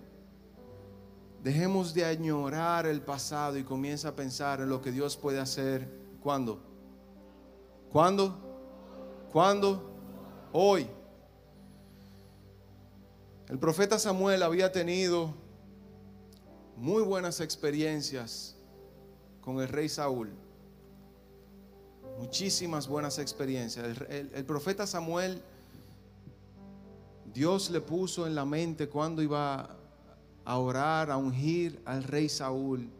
Dejemos 1.42 1.92
de 1.92 2.06
añorar 2.06 2.86
el 2.86 3.02
pasado 3.02 3.58
y 3.58 3.62
comienza 3.62 4.08
a 4.08 4.16
pensar 4.16 4.62
en 4.62 4.70
lo 4.70 4.80
que 4.80 4.90
Dios 4.90 5.18
puede 5.18 5.38
hacer. 5.38 5.86
¿Cuándo? 6.22 6.62
¿Cuándo? 7.92 8.38
¿Cuándo? 9.30 9.92
Hoy. 10.50 10.88
El 13.50 13.58
profeta 13.58 13.98
Samuel 13.98 14.42
había 14.42 14.72
tenido 14.72 15.34
muy 16.74 17.02
buenas 17.02 17.38
experiencias 17.38 18.56
con 19.42 19.60
el 19.60 19.68
rey 19.68 19.90
Saúl 19.90 20.30
muchísimas 22.20 22.86
buenas 22.86 23.18
experiencias. 23.18 23.98
El, 24.10 24.44
profeta 24.44 24.86
Samuel, 24.86 25.40
Dios 27.32 27.70
le 27.70 27.80
puso 27.80 28.26
en 28.26 28.34
la 28.34 28.44
mente 28.44 28.90
cuando 28.90 29.22
iba 29.22 29.70
a 30.44 30.58
orar, 30.58 31.10
a 31.10 31.16
ungir 31.16 31.80
al 31.86 32.04
rey 32.04 32.28
Saúl, 32.28 32.90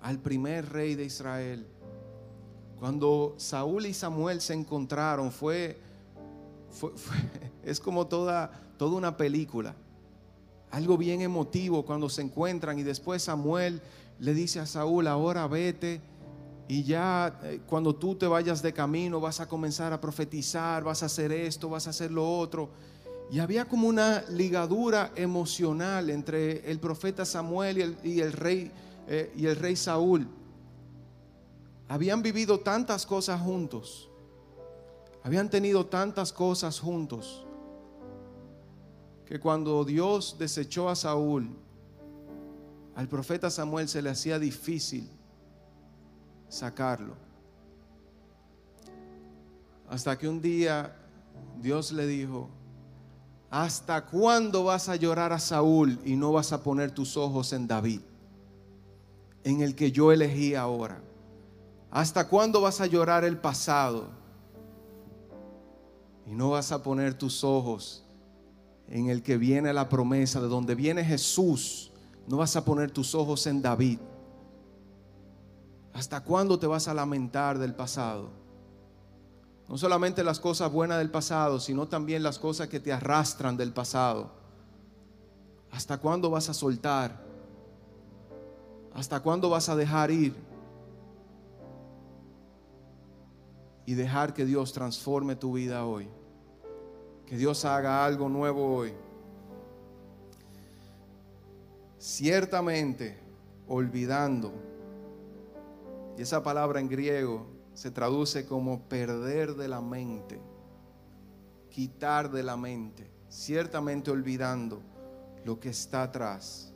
al 0.00 0.18
primer 0.18 0.70
rey 0.70 0.96
de 0.96 1.04
Israel. 1.04 1.64
Cuando 2.80 3.34
Saúl 3.36 3.86
y 3.86 3.94
Samuel 3.94 4.40
se 4.40 4.54
encontraron, 4.54 5.30
fue, 5.30 5.78
es 7.62 7.78
como 7.78 8.08
toda, 8.08 8.50
toda 8.76 8.96
una 8.96 9.16
película. 9.16 9.76
Algo 10.72 10.98
bien 10.98 11.20
emotivo 11.20 11.84
cuando 11.84 12.08
se 12.08 12.22
encuentran 12.22 12.76
y 12.80 12.82
después 12.82 13.22
Samuel 13.22 13.80
le 14.18 14.34
dice 14.34 14.58
a 14.58 14.66
Saúl, 14.66 15.06
ahora 15.06 15.46
vete 15.46 16.00
y 16.66 16.82
ya 16.82 17.40
eh, 17.42 17.60
cuando 17.66 17.94
tú 17.94 18.14
te 18.14 18.26
vayas 18.26 18.62
de 18.62 18.72
camino 18.72 19.20
vas 19.20 19.40
a 19.40 19.46
comenzar 19.46 19.92
a 19.92 20.00
profetizar, 20.00 20.82
vas 20.82 21.02
a 21.02 21.06
hacer 21.06 21.30
esto, 21.32 21.68
vas 21.68 21.86
a 21.86 21.90
hacer 21.90 22.10
lo 22.10 22.38
otro. 22.38 22.70
Y 23.30 23.38
había 23.38 23.66
como 23.66 23.88
una 23.88 24.22
ligadura 24.30 25.12
emocional 25.16 26.10
entre 26.10 26.70
el 26.70 26.78
profeta 26.78 27.24
Samuel 27.24 27.96
y 28.02 28.20
el, 28.20 28.32
rey, 28.32 28.70
eh, 29.08 29.32
y 29.36 29.46
el 29.46 29.56
rey 29.56 29.76
Saúl. 29.76 30.26
Habían 31.88 32.22
vivido 32.22 32.60
tantas 32.60 33.04
cosas 33.04 33.40
juntos. 33.40 34.08
Habían 35.22 35.50
tenido 35.50 35.86
tantas 35.86 36.32
cosas 36.32 36.80
juntos 36.80 37.46
que 39.26 39.40
cuando 39.40 39.84
Dios 39.84 40.36
desechó 40.38 40.88
a 40.88 40.96
Saúl, 40.96 41.56
al 42.94 43.08
profeta 43.08 43.50
Samuel 43.50 43.88
se 43.88 44.02
le 44.02 44.10
hacía 44.10 44.38
difícil 44.38 45.10
sacarlo. 46.54 47.14
Hasta 49.88 50.16
que 50.16 50.28
un 50.28 50.40
día 50.40 50.94
Dios 51.60 51.92
le 51.92 52.06
dijo, 52.06 52.48
¿hasta 53.50 54.06
cuándo 54.06 54.64
vas 54.64 54.88
a 54.88 54.96
llorar 54.96 55.32
a 55.32 55.38
Saúl 55.38 55.98
y 56.04 56.16
no 56.16 56.32
vas 56.32 56.52
a 56.52 56.62
poner 56.62 56.92
tus 56.92 57.16
ojos 57.16 57.52
en 57.52 57.66
David, 57.66 58.00
en 59.42 59.60
el 59.60 59.74
que 59.74 59.92
yo 59.92 60.12
elegí 60.12 60.54
ahora? 60.54 61.00
¿Hasta 61.90 62.28
cuándo 62.28 62.60
vas 62.60 62.80
a 62.80 62.86
llorar 62.86 63.24
el 63.24 63.36
pasado 63.36 64.08
y 66.26 66.34
no 66.34 66.50
vas 66.50 66.72
a 66.72 66.82
poner 66.82 67.14
tus 67.14 67.44
ojos 67.44 68.04
en 68.88 69.10
el 69.10 69.22
que 69.22 69.36
viene 69.36 69.72
la 69.72 69.88
promesa, 69.88 70.40
de 70.40 70.48
donde 70.48 70.74
viene 70.74 71.04
Jesús? 71.04 71.92
No 72.26 72.38
vas 72.38 72.56
a 72.56 72.64
poner 72.64 72.90
tus 72.90 73.14
ojos 73.14 73.46
en 73.46 73.60
David. 73.60 73.98
¿Hasta 75.94 76.22
cuándo 76.22 76.58
te 76.58 76.66
vas 76.66 76.88
a 76.88 76.94
lamentar 76.94 77.58
del 77.58 77.72
pasado? 77.72 78.28
No 79.68 79.78
solamente 79.78 80.24
las 80.24 80.40
cosas 80.40 80.70
buenas 80.70 80.98
del 80.98 81.10
pasado, 81.10 81.60
sino 81.60 81.86
también 81.86 82.22
las 82.22 82.38
cosas 82.38 82.68
que 82.68 82.80
te 82.80 82.92
arrastran 82.92 83.56
del 83.56 83.72
pasado. 83.72 84.30
¿Hasta 85.70 85.98
cuándo 85.98 86.30
vas 86.30 86.48
a 86.48 86.54
soltar? 86.54 87.24
¿Hasta 88.92 89.20
cuándo 89.20 89.48
vas 89.48 89.68
a 89.68 89.76
dejar 89.76 90.10
ir? 90.10 90.34
Y 93.86 93.94
dejar 93.94 94.34
que 94.34 94.44
Dios 94.44 94.72
transforme 94.72 95.36
tu 95.36 95.52
vida 95.52 95.86
hoy. 95.86 96.08
Que 97.26 97.36
Dios 97.36 97.64
haga 97.64 98.04
algo 98.04 98.28
nuevo 98.28 98.76
hoy. 98.76 98.92
Ciertamente, 101.98 103.18
olvidando. 103.68 104.73
Y 106.16 106.22
esa 106.22 106.42
palabra 106.42 106.80
en 106.80 106.88
griego 106.88 107.46
se 107.72 107.90
traduce 107.90 108.46
como 108.46 108.88
perder 108.88 109.54
de 109.54 109.68
la 109.68 109.80
mente, 109.80 110.40
quitar 111.70 112.30
de 112.30 112.42
la 112.42 112.56
mente, 112.56 113.10
ciertamente 113.28 114.10
olvidando 114.10 114.80
lo 115.44 115.58
que 115.58 115.70
está 115.70 116.04
atrás. 116.04 116.72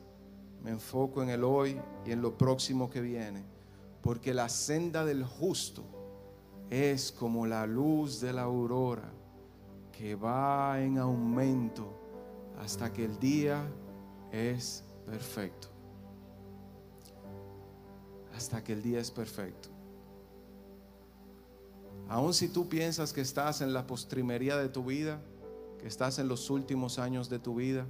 Me 0.61 0.71
enfoco 0.71 1.23
en 1.23 1.29
el 1.29 1.43
hoy 1.43 1.79
y 2.05 2.11
en 2.11 2.21
lo 2.21 2.37
próximo 2.37 2.89
que 2.89 2.99
viene, 2.99 3.45
porque 4.01 4.33
la 4.33 4.49
senda 4.49 5.05
del 5.05 5.23
justo 5.23 5.85
es 6.69 7.11
como 7.11 7.47
la 7.47 7.65
luz 7.65 8.19
de 8.19 8.33
la 8.33 8.43
aurora 8.43 9.11
que 9.91 10.15
va 10.15 10.81
en 10.81 10.97
aumento 10.97 11.97
hasta 12.59 12.91
que 12.91 13.05
el 13.05 13.17
día 13.19 13.65
es 14.31 14.83
perfecto. 15.05 15.68
Hasta 18.39 18.63
que 18.63 18.71
el 18.71 18.81
día 18.81 19.01
es 19.01 19.11
perfecto. 19.11 19.67
Aun 22.07 22.33
si 22.33 22.47
tú 22.47 22.69
piensas 22.69 23.11
que 23.11 23.19
estás 23.19 23.59
en 23.59 23.73
la 23.73 23.85
postrimería 23.85 24.55
de 24.55 24.69
tu 24.69 24.85
vida, 24.85 25.19
que 25.77 25.87
estás 25.87 26.19
en 26.19 26.29
los 26.29 26.49
últimos 26.49 26.99
años 26.99 27.29
de 27.29 27.37
tu 27.37 27.55
vida, 27.55 27.85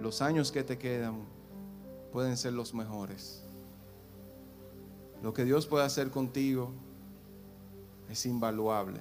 los 0.00 0.22
años 0.22 0.52
que 0.52 0.62
te 0.62 0.78
quedan 0.78 1.24
pueden 2.12 2.36
ser 2.36 2.52
los 2.52 2.72
mejores. 2.72 3.42
Lo 5.24 5.34
que 5.34 5.44
Dios 5.44 5.66
puede 5.66 5.84
hacer 5.84 6.12
contigo 6.12 6.70
es 8.08 8.24
invaluable. 8.26 9.00